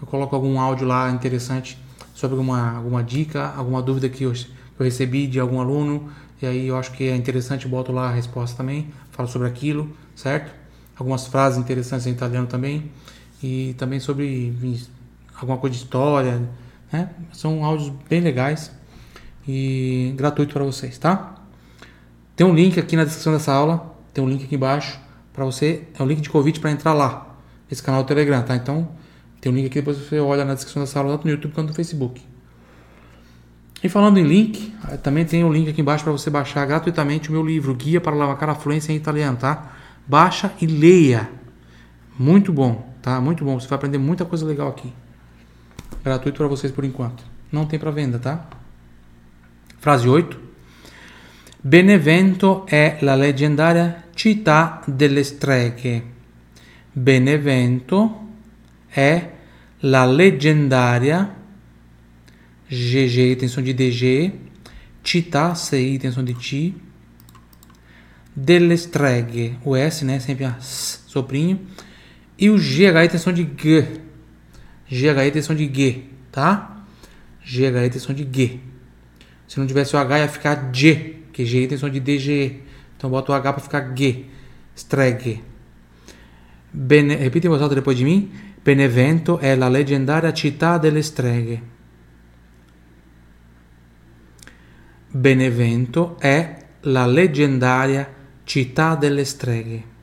eu 0.00 0.06
coloco 0.06 0.34
algum 0.34 0.58
áudio 0.60 0.86
lá 0.86 1.10
interessante 1.10 1.78
sobre 2.14 2.36
alguma, 2.36 2.76
alguma 2.76 3.02
dica, 3.02 3.52
alguma 3.56 3.80
dúvida 3.80 4.08
que 4.08 4.24
eu, 4.24 4.32
que 4.32 4.46
eu 4.78 4.84
recebi 4.84 5.26
de 5.26 5.38
algum 5.38 5.60
aluno, 5.60 6.10
e 6.42 6.46
aí 6.46 6.66
eu 6.66 6.76
acho 6.76 6.92
que 6.92 7.04
é 7.04 7.16
interessante, 7.16 7.66
boto 7.68 7.92
lá 7.92 8.08
a 8.08 8.12
resposta 8.12 8.56
também, 8.56 8.92
falo 9.10 9.28
sobre 9.28 9.48
aquilo, 9.48 9.90
certo? 10.14 10.58
algumas 10.98 11.26
frases 11.26 11.58
interessantes 11.58 12.06
em 12.06 12.10
italiano 12.10 12.46
também 12.46 12.90
e 13.42 13.74
também 13.78 14.00
sobre 14.00 14.54
alguma 15.34 15.58
coisa 15.58 15.76
de 15.76 15.82
história, 15.82 16.42
né? 16.92 17.10
São 17.32 17.64
áudios 17.64 17.92
bem 18.08 18.20
legais 18.20 18.72
e 19.46 20.12
gratuito 20.16 20.52
para 20.52 20.64
vocês, 20.64 20.98
tá? 20.98 21.36
Tem 22.34 22.46
um 22.46 22.54
link 22.54 22.78
aqui 22.78 22.96
na 22.96 23.04
descrição 23.04 23.32
dessa 23.32 23.52
aula, 23.52 23.94
tem 24.12 24.22
um 24.22 24.28
link 24.28 24.44
aqui 24.44 24.54
embaixo 24.54 24.98
para 25.32 25.44
você, 25.44 25.84
é 25.98 26.02
um 26.02 26.06
link 26.06 26.20
de 26.20 26.30
convite 26.30 26.60
para 26.60 26.70
entrar 26.70 26.92
lá, 26.92 27.36
esse 27.70 27.82
canal 27.82 28.02
do 28.02 28.06
Telegram, 28.06 28.42
tá? 28.42 28.56
Então, 28.56 28.88
tem 29.40 29.52
um 29.52 29.54
link 29.54 29.66
aqui 29.66 29.76
depois 29.76 29.96
você 29.96 30.18
olha 30.18 30.44
na 30.44 30.54
descrição 30.54 30.82
dessa 30.82 30.98
aula 30.98 31.12
tanto 31.12 31.24
no 31.24 31.30
YouTube 31.30 31.52
quanto 31.52 31.68
no 31.68 31.74
Facebook. 31.74 32.22
E 33.82 33.88
falando 33.88 34.18
em 34.18 34.24
link, 34.24 34.74
também 35.02 35.24
tem 35.24 35.44
um 35.44 35.52
link 35.52 35.70
aqui 35.70 35.80
embaixo 35.80 36.02
para 36.02 36.12
você 36.12 36.28
baixar 36.28 36.66
gratuitamente 36.66 37.28
o 37.28 37.32
meu 37.32 37.44
livro 37.44 37.72
Guia 37.74 38.00
para 38.00 38.14
Lavacar 38.14 38.50
a 38.50 38.54
Fluência 38.56 38.92
em 38.92 38.96
Italiano, 38.96 39.36
tá? 39.36 39.76
baixa 40.08 40.50
e 40.60 40.66
leia. 40.66 41.28
Muito 42.18 42.52
bom. 42.52 42.87
Tá? 43.02 43.20
Muito 43.20 43.44
bom. 43.44 43.58
Você 43.58 43.66
vai 43.66 43.76
aprender 43.76 43.98
muita 43.98 44.24
coisa 44.24 44.44
legal 44.44 44.68
aqui. 44.68 44.92
Gratuito 46.04 46.38
para 46.38 46.46
vocês 46.46 46.72
por 46.72 46.84
enquanto. 46.84 47.24
Não 47.50 47.66
tem 47.66 47.78
para 47.78 47.90
venda, 47.90 48.18
tá? 48.18 48.46
Frase 49.78 50.08
8. 50.08 50.38
Benevento 51.62 52.64
è 52.66 52.98
la 53.00 53.14
leggendaria 53.14 54.04
città 54.14 54.82
delle 54.86 55.22
streghe. 55.24 56.04
Benevento 56.92 58.26
è 58.88 59.30
la 59.80 60.04
leggendaria 60.04 61.36
GG, 62.68 63.36
tensão 63.38 63.62
de 63.62 63.72
DG, 63.72 64.32
città, 65.02 65.54
CI, 65.54 65.98
tensão 65.98 66.22
de 66.22 66.34
T, 66.34 66.74
delle 68.34 68.76
streghe, 68.76 69.56
o 69.64 69.74
S, 69.74 70.04
né, 70.04 70.20
sempre 70.20 70.44
a 70.44 70.56
S, 70.60 71.00
soprinho, 71.06 71.60
e 72.38 72.50
o 72.50 72.56
GH, 72.56 73.10
tensão 73.10 73.32
de 73.32 73.42
G, 73.42 74.00
GH, 74.88 75.32
tensão 75.32 75.56
de 75.56 75.66
G, 75.66 76.04
tá? 76.30 76.84
GH, 77.44 77.92
tensão 77.92 78.14
de 78.14 78.28
G. 78.30 78.60
Se 79.48 79.58
não 79.58 79.66
tivesse 79.66 79.96
o 79.96 79.98
H, 79.98 80.18
ia 80.18 80.28
ficar 80.28 80.70
G, 80.72 81.16
que 81.32 81.44
G 81.46 81.66
tem 81.66 81.78
som 81.78 81.88
de 81.88 82.00
DG. 82.00 82.60
Então 82.96 83.08
bota 83.08 83.32
o 83.32 83.34
H 83.34 83.52
para 83.52 83.62
ficar 83.62 83.96
G. 83.96 84.26
Streghe. 84.76 85.42
Bene, 86.72 87.14
repite 87.16 87.46
em 87.46 87.50
voz 87.50 87.62
alta 87.62 87.74
depois 87.74 87.96
de 87.96 88.04
mim. 88.04 88.30
Benevento 88.62 89.38
è 89.38 89.54
la 89.54 89.68
leggendaria 89.68 90.32
città 90.32 90.78
delle 90.78 91.00
streghe. 91.00 91.62
Benevento 95.10 96.16
è 96.18 96.66
la 96.82 97.06
leggendaria 97.06 98.12
città 98.44 98.94
delle 98.96 99.24
streghe. 99.24 99.96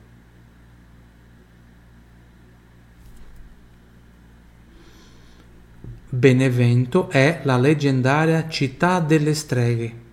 Benevento 6.08 7.10
è 7.10 7.40
la 7.44 7.56
leggendaria 7.56 8.48
città 8.48 9.00
delle 9.00 9.34
streghe. 9.34 10.04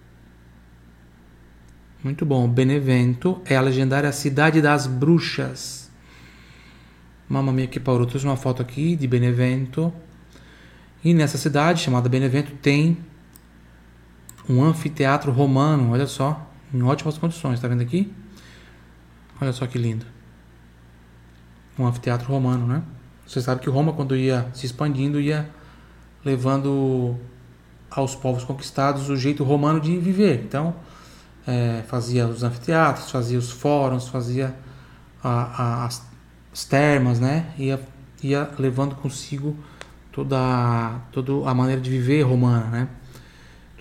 Muito 2.02 2.26
bom. 2.26 2.48
Benevento 2.48 3.42
é 3.46 3.56
a 3.56 3.62
legendária 3.62 4.12
cidade 4.12 4.60
das 4.60 4.88
bruxas. 4.88 5.90
Mamma 7.30 7.54
mia 7.54 7.68
que 7.68 7.80
parou. 7.80 8.06
Trouxe 8.06 8.26
uma 8.26 8.36
foto 8.36 8.62
aqui 8.62 8.96
de 8.96 9.08
Benevento. 9.08 9.94
E 11.04 11.14
nessa 11.14 11.38
cidade 11.38 11.82
chamada 11.82 12.10
Benevento 12.10 12.54
tem 12.56 12.98
um 14.50 14.64
anfiteatro 14.64 15.32
romano. 15.32 15.92
Olha 15.92 16.08
só. 16.08 16.52
Em 16.74 16.82
ótimas 16.82 17.18
condições. 17.20 17.62
Tá 17.62 17.68
vendo 17.68 17.84
aqui? 17.84 18.12
Olha 19.40 19.54
só 19.54 19.68
que 19.68 19.78
lindo. 19.78 20.06
Um 21.78 21.86
anfiteatro 21.86 22.28
romano, 22.28 22.66
né? 22.66 22.84
Você 23.26 23.42
sabe 23.42 23.62
que 23.62 23.70
Roma, 23.70 23.94
quando 23.94 24.16
ia 24.16 24.50
se 24.54 24.66
expandindo, 24.66 25.22
ia 25.22 25.50
levando 26.24 27.18
aos 27.90 28.16
povos 28.16 28.44
conquistados 28.44 29.10
o 29.10 29.16
jeito 29.16 29.44
romano 29.44 29.80
de 29.80 29.98
viver. 29.98 30.44
Então, 30.44 30.76
é, 31.46 31.84
fazia 31.88 32.28
os 32.28 32.44
anfiteatros, 32.44 33.12
fazia 33.12 33.38
os 33.38 33.52
fóruns, 33.52 34.08
fazia 34.08 34.56
a, 35.24 35.30
a, 35.30 35.86
as, 35.86 36.06
as, 36.52 36.66
termas, 36.66 37.20
né? 37.20 37.54
Ia, 37.58 37.80
ia 38.22 38.50
levando 38.58 38.96
consigo 38.96 39.56
toda, 40.12 41.00
toda 41.12 41.50
a 41.50 41.54
maneira 41.54 41.82
de 41.82 41.90
viver 41.90 42.24
romana, 42.24 42.66
né? 42.68 42.88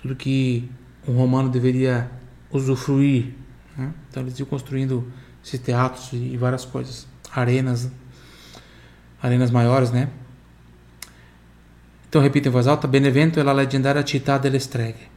Tudo 0.01 0.15
que 0.15 0.69
um 1.07 1.13
romano 1.13 1.49
deveria 1.49 2.09
usufruir. 2.51 3.33
Né? 3.77 3.93
Então 4.09 4.23
eles 4.23 4.37
iam 4.39 4.45
construindo 4.45 5.11
esses 5.43 5.59
teatros 5.59 6.09
e 6.13 6.37
várias 6.37 6.65
coisas, 6.65 7.07
arenas, 7.31 7.89
arenas 9.21 9.51
maiores, 9.51 9.91
né? 9.91 10.09
Então 12.13 12.21
repita 12.21 12.47
em 12.47 12.51
voz 12.51 12.67
alta: 12.67 12.87
Benevento 12.87 13.39
é 13.39 13.41
a 13.41 13.51
legendária 13.51 14.05
città 14.05 14.37
delle 14.37 14.57
streghe. 14.57 15.09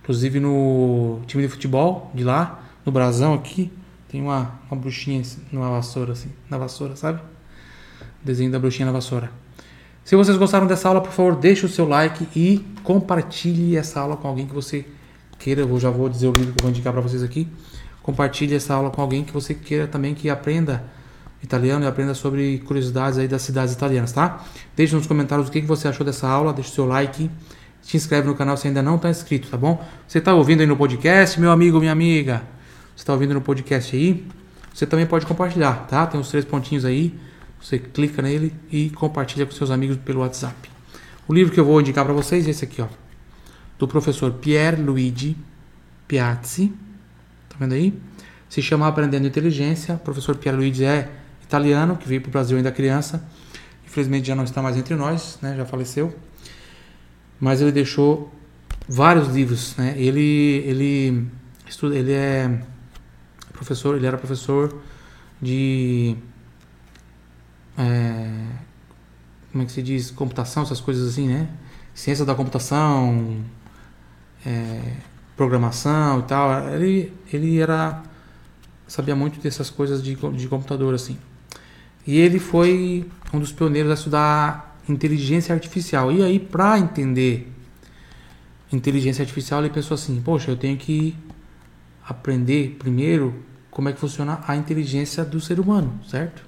Inclusive 0.00 0.38
no 0.38 1.20
time 1.26 1.42
de 1.42 1.48
futebol 1.48 2.12
de 2.14 2.22
lá, 2.22 2.62
no 2.86 2.92
Brasão 2.92 3.34
aqui, 3.34 3.72
tem 4.08 4.22
uma, 4.22 4.52
uma 4.70 4.80
bruxinha 4.80 5.20
numa 5.50 5.68
vassoura, 5.68 6.12
assim, 6.12 6.30
na 6.48 6.58
vassoura, 6.58 6.94
sabe? 6.94 7.20
Desenho 8.22 8.52
da 8.52 8.58
bruxinha 8.60 8.86
na 8.86 8.92
vassoura. 8.92 9.32
Se 10.04 10.14
vocês 10.14 10.36
gostaram 10.36 10.68
dessa 10.68 10.86
aula, 10.86 11.00
por 11.00 11.10
favor, 11.10 11.34
deixe 11.34 11.66
o 11.66 11.68
seu 11.68 11.88
like 11.88 12.28
e 12.36 12.64
compartilhe 12.84 13.76
essa 13.76 13.98
aula 13.98 14.16
com 14.16 14.28
alguém 14.28 14.46
que 14.46 14.54
você 14.54 14.86
queira. 15.40 15.62
Eu 15.62 15.80
já 15.80 15.90
vou 15.90 16.08
dizer 16.08 16.28
o 16.28 16.32
livro 16.32 16.52
que 16.52 16.60
eu 16.60 16.66
vou 16.66 16.70
indicar 16.70 16.92
para 16.92 17.02
vocês 17.02 17.24
aqui. 17.24 17.48
Compartilhe 18.00 18.54
essa 18.54 18.74
aula 18.74 18.92
com 18.92 19.02
alguém 19.02 19.24
que 19.24 19.32
você 19.32 19.54
queira 19.54 19.88
também 19.88 20.14
que 20.14 20.30
aprenda 20.30 20.84
italiano 21.44 21.84
e 21.84 21.88
aprenda 21.88 22.14
sobre 22.14 22.58
curiosidades 22.66 23.18
aí 23.18 23.28
das 23.28 23.42
cidades 23.42 23.74
italianas, 23.74 24.12
tá? 24.12 24.44
Deixe 24.74 24.94
nos 24.94 25.06
comentários 25.06 25.48
o 25.48 25.50
que 25.50 25.60
você 25.60 25.88
achou 25.88 26.04
dessa 26.04 26.28
aula, 26.28 26.52
deixe 26.52 26.70
seu 26.70 26.86
like 26.86 27.30
se 27.84 27.98
inscreve 27.98 28.26
no 28.26 28.34
canal 28.34 28.56
se 28.56 28.66
ainda 28.66 28.82
não 28.82 28.96
está 28.96 29.10
inscrito, 29.10 29.48
tá 29.48 29.56
bom? 29.56 29.84
Você 30.08 30.18
está 30.18 30.34
ouvindo 30.34 30.62
aí 30.62 30.66
no 30.66 30.76
podcast, 30.76 31.38
meu 31.38 31.50
amigo, 31.50 31.78
minha 31.78 31.92
amiga? 31.92 32.42
Você 32.96 33.02
está 33.02 33.12
ouvindo 33.12 33.34
no 33.34 33.42
podcast 33.42 33.94
aí? 33.94 34.26
Você 34.72 34.86
também 34.86 35.06
pode 35.06 35.26
compartilhar, 35.26 35.86
tá? 35.86 36.06
Tem 36.06 36.18
os 36.18 36.30
três 36.30 36.46
pontinhos 36.46 36.84
aí. 36.84 37.14
Você 37.60 37.78
clica 37.78 38.22
nele 38.22 38.54
e 38.70 38.88
compartilha 38.90 39.44
com 39.44 39.52
seus 39.52 39.70
amigos 39.70 39.98
pelo 39.98 40.20
WhatsApp. 40.20 40.70
O 41.28 41.34
livro 41.34 41.52
que 41.52 41.60
eu 41.60 41.64
vou 41.64 41.78
indicar 41.80 42.04
para 42.04 42.14
vocês 42.14 42.46
é 42.46 42.50
esse 42.50 42.64
aqui, 42.64 42.80
ó. 42.80 42.88
Do 43.78 43.86
professor 43.86 44.32
Pier 44.32 44.80
Luigi 44.80 45.36
Piazzi. 46.08 46.72
Tá 47.50 47.56
vendo 47.60 47.74
aí? 47.74 47.92
Se 48.48 48.62
chama 48.62 48.88
Aprendendo 48.88 49.26
Inteligência. 49.26 49.96
O 49.96 49.98
professor 49.98 50.36
Pier 50.36 50.54
Luigi 50.54 50.84
é 50.84 51.10
italiano, 51.54 51.96
que 51.96 52.08
veio 52.08 52.20
para 52.20 52.28
o 52.28 52.32
Brasil 52.32 52.56
ainda 52.56 52.72
criança. 52.72 53.22
Infelizmente 53.86 54.26
já 54.26 54.34
não 54.34 54.44
está 54.44 54.60
mais 54.60 54.76
entre 54.76 54.94
nós, 54.94 55.38
né? 55.40 55.54
Já 55.56 55.64
faleceu 55.64 56.14
mas 57.40 57.60
ele 57.60 57.72
deixou 57.72 58.32
vários 58.88 59.28
livros, 59.28 59.76
né? 59.76 59.94
Ele 59.98 60.62
ele 60.66 61.26
estuda, 61.68 61.94
ele 61.94 62.12
é 62.12 62.62
professor, 63.52 63.96
ele 63.96 64.06
era 64.06 64.16
professor 64.16 64.80
de 65.40 66.16
é, 67.76 68.46
como 69.52 69.62
é 69.62 69.66
que 69.66 69.72
se 69.72 69.82
diz 69.82 70.10
computação, 70.10 70.62
essas 70.62 70.80
coisas 70.80 71.06
assim, 71.06 71.28
né? 71.28 71.48
Ciência 71.94 72.24
da 72.24 72.34
computação, 72.34 73.44
é, 74.46 74.94
programação 75.36 76.20
e 76.20 76.22
tal. 76.22 76.68
Ele 76.70 77.12
ele 77.32 77.60
era 77.60 78.02
sabia 78.86 79.16
muito 79.16 79.40
dessas 79.40 79.70
coisas 79.70 80.02
de, 80.02 80.14
de 80.14 80.48
computador 80.48 80.94
assim. 80.94 81.18
E 82.06 82.18
ele 82.18 82.38
foi 82.38 83.08
um 83.32 83.38
dos 83.38 83.52
pioneiros 83.52 83.90
a 83.90 83.94
estudar 83.94 84.78
inteligência 84.88 85.54
artificial. 85.54 86.12
E 86.12 86.22
aí, 86.22 86.38
para 86.38 86.78
entender 86.78 87.50
inteligência 88.72 89.22
artificial, 89.22 89.60
ele 89.60 89.72
pensou 89.72 89.94
assim: 89.94 90.20
poxa, 90.20 90.50
eu 90.50 90.56
tenho 90.56 90.76
que 90.76 91.16
aprender 92.06 92.76
primeiro 92.78 93.34
como 93.70 93.88
é 93.88 93.92
que 93.92 93.98
funciona 93.98 94.42
a 94.46 94.54
inteligência 94.54 95.24
do 95.24 95.40
ser 95.40 95.58
humano, 95.58 96.00
certo? 96.08 96.42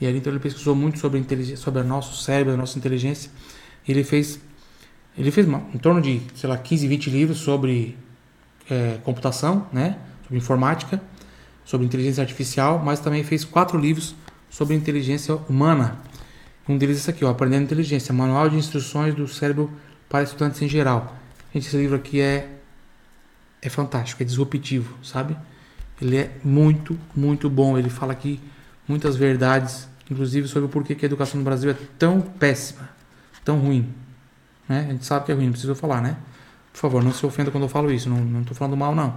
E 0.00 0.06
aí 0.06 0.16
então 0.16 0.32
ele 0.32 0.40
pesquisou 0.40 0.74
muito 0.74 0.98
sobre 0.98 1.18
inteligência, 1.18 1.56
sobre 1.56 1.80
o 1.80 1.84
nosso 1.84 2.22
cérebro, 2.22 2.54
a 2.54 2.56
nossa 2.56 2.78
inteligência. 2.78 3.30
Ele 3.86 4.02
fez 4.02 4.40
ele 5.16 5.30
fez 5.30 5.46
em 5.48 5.78
torno 5.78 6.02
de, 6.02 6.20
sei 6.34 6.48
lá, 6.48 6.58
15, 6.58 6.86
20 6.86 7.10
livros 7.10 7.38
sobre 7.38 7.96
é, 8.68 8.98
computação, 9.02 9.66
né? 9.72 9.96
Sobre 10.24 10.38
informática, 10.38 11.00
sobre 11.64 11.86
inteligência 11.86 12.20
artificial, 12.20 12.82
mas 12.84 13.00
também 13.00 13.24
fez 13.24 13.44
quatro 13.44 13.78
livros 13.78 14.14
sobre 14.56 14.74
inteligência 14.74 15.34
humana. 15.50 15.98
Um 16.66 16.78
deles 16.78 16.96
é 16.96 17.00
esse 17.00 17.10
aqui, 17.10 17.22
ó, 17.26 17.28
Aprendendo 17.28 17.64
Inteligência, 17.64 18.14
Manual 18.14 18.48
de 18.48 18.56
Instruções 18.56 19.14
do 19.14 19.28
Cérebro 19.28 19.70
para 20.08 20.22
Estudantes 20.22 20.62
em 20.62 20.66
Geral. 20.68 21.14
Gente, 21.52 21.66
esse 21.66 21.76
livro 21.76 21.94
aqui 21.94 22.22
é, 22.22 22.56
é 23.60 23.68
fantástico, 23.68 24.22
é 24.22 24.24
disruptivo, 24.24 24.96
sabe? 25.02 25.36
Ele 26.00 26.16
é 26.16 26.30
muito, 26.42 26.98
muito 27.14 27.50
bom. 27.50 27.76
Ele 27.76 27.90
fala 27.90 28.14
aqui 28.14 28.40
muitas 28.88 29.14
verdades, 29.14 29.90
inclusive 30.10 30.48
sobre 30.48 30.64
o 30.64 30.70
porquê 30.70 30.94
que 30.94 31.04
a 31.04 31.08
educação 31.08 31.36
no 31.38 31.44
Brasil 31.44 31.70
é 31.70 31.76
tão 31.98 32.22
péssima, 32.22 32.88
tão 33.44 33.58
ruim. 33.58 33.92
Né? 34.66 34.86
A 34.88 34.92
gente 34.92 35.04
sabe 35.04 35.26
que 35.26 35.32
é 35.32 35.34
ruim, 35.34 35.44
não 35.44 35.52
precisa 35.52 35.74
falar, 35.74 36.00
né? 36.00 36.16
Por 36.72 36.78
favor, 36.78 37.04
não 37.04 37.12
se 37.12 37.26
ofenda 37.26 37.50
quando 37.50 37.64
eu 37.64 37.68
falo 37.68 37.92
isso, 37.92 38.08
não 38.08 38.40
estou 38.40 38.56
falando 38.56 38.74
mal, 38.74 38.94
não. 38.94 39.16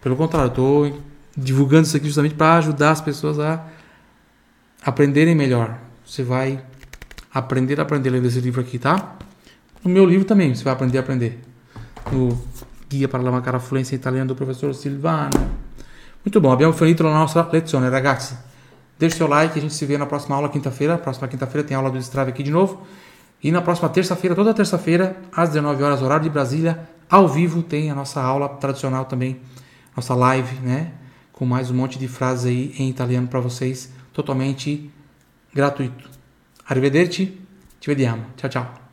Pelo 0.00 0.14
contrário, 0.14 0.48
estou 0.48 1.02
divulgando 1.36 1.88
isso 1.88 1.96
aqui 1.96 2.06
justamente 2.06 2.36
para 2.36 2.58
ajudar 2.58 2.92
as 2.92 3.00
pessoas 3.00 3.40
a 3.40 3.66
aprenderem 4.84 5.34
melhor, 5.34 5.78
você 6.04 6.22
vai 6.22 6.62
aprender 7.32 7.80
a 7.80 7.82
aprender 7.82 8.10
lendo 8.10 8.26
esse 8.26 8.40
livro 8.40 8.60
aqui, 8.60 8.78
tá? 8.78 9.16
No 9.82 9.90
meu 9.90 10.04
livro 10.04 10.26
também 10.26 10.54
você 10.54 10.62
vai 10.62 10.72
aprender 10.72 10.98
a 10.98 11.00
aprender. 11.00 11.40
No 12.12 12.38
Guia 12.88 13.08
para 13.08 13.22
la 13.22 13.58
Fluência 13.58 13.96
Italiana 13.96 14.26
do 14.26 14.34
professor 14.34 14.74
Silvano. 14.74 15.30
Muito 16.24 16.40
bom, 16.40 16.52
abbiamo 16.52 16.72
finito 16.72 17.02
la 17.02 17.12
nostra 17.12 17.48
lezione, 17.50 17.88
ragazzi. 17.88 18.36
Deixe 18.98 19.16
seu 19.16 19.26
like, 19.26 19.58
a 19.58 19.62
gente 19.62 19.74
se 19.74 19.84
vê 19.84 19.98
na 19.98 20.06
próxima 20.06 20.36
aula 20.36 20.48
quinta-feira. 20.48 20.96
Próxima 20.96 21.26
quinta-feira 21.26 21.66
tem 21.66 21.76
aula 21.76 21.90
do 21.90 21.98
Strave 21.98 22.30
aqui 22.30 22.42
de 22.42 22.50
novo. 22.50 22.86
E 23.42 23.50
na 23.50 23.60
próxima 23.60 23.88
terça-feira, 23.88 24.34
toda 24.34 24.54
terça-feira, 24.54 25.16
às 25.34 25.50
19 25.50 25.82
horas, 25.82 26.00
horário 26.00 26.24
de 26.24 26.30
Brasília, 26.30 26.88
ao 27.10 27.28
vivo, 27.28 27.62
tem 27.62 27.90
a 27.90 27.94
nossa 27.94 28.22
aula 28.22 28.48
tradicional 28.48 29.04
também, 29.04 29.40
nossa 29.94 30.14
live, 30.14 30.56
né? 30.60 30.92
Com 31.32 31.44
mais 31.44 31.70
um 31.70 31.74
monte 31.74 31.98
de 31.98 32.08
frases 32.08 32.46
aí 32.46 32.74
em 32.78 32.88
italiano 32.88 33.26
para 33.26 33.40
vocês 33.40 33.90
totalmente 34.14 34.90
gratuito. 35.50 36.08
Arrivederci, 36.66 37.46
ci 37.80 37.90
vediamo. 37.90 38.30
Ciao 38.36 38.48
ciao. 38.48 38.83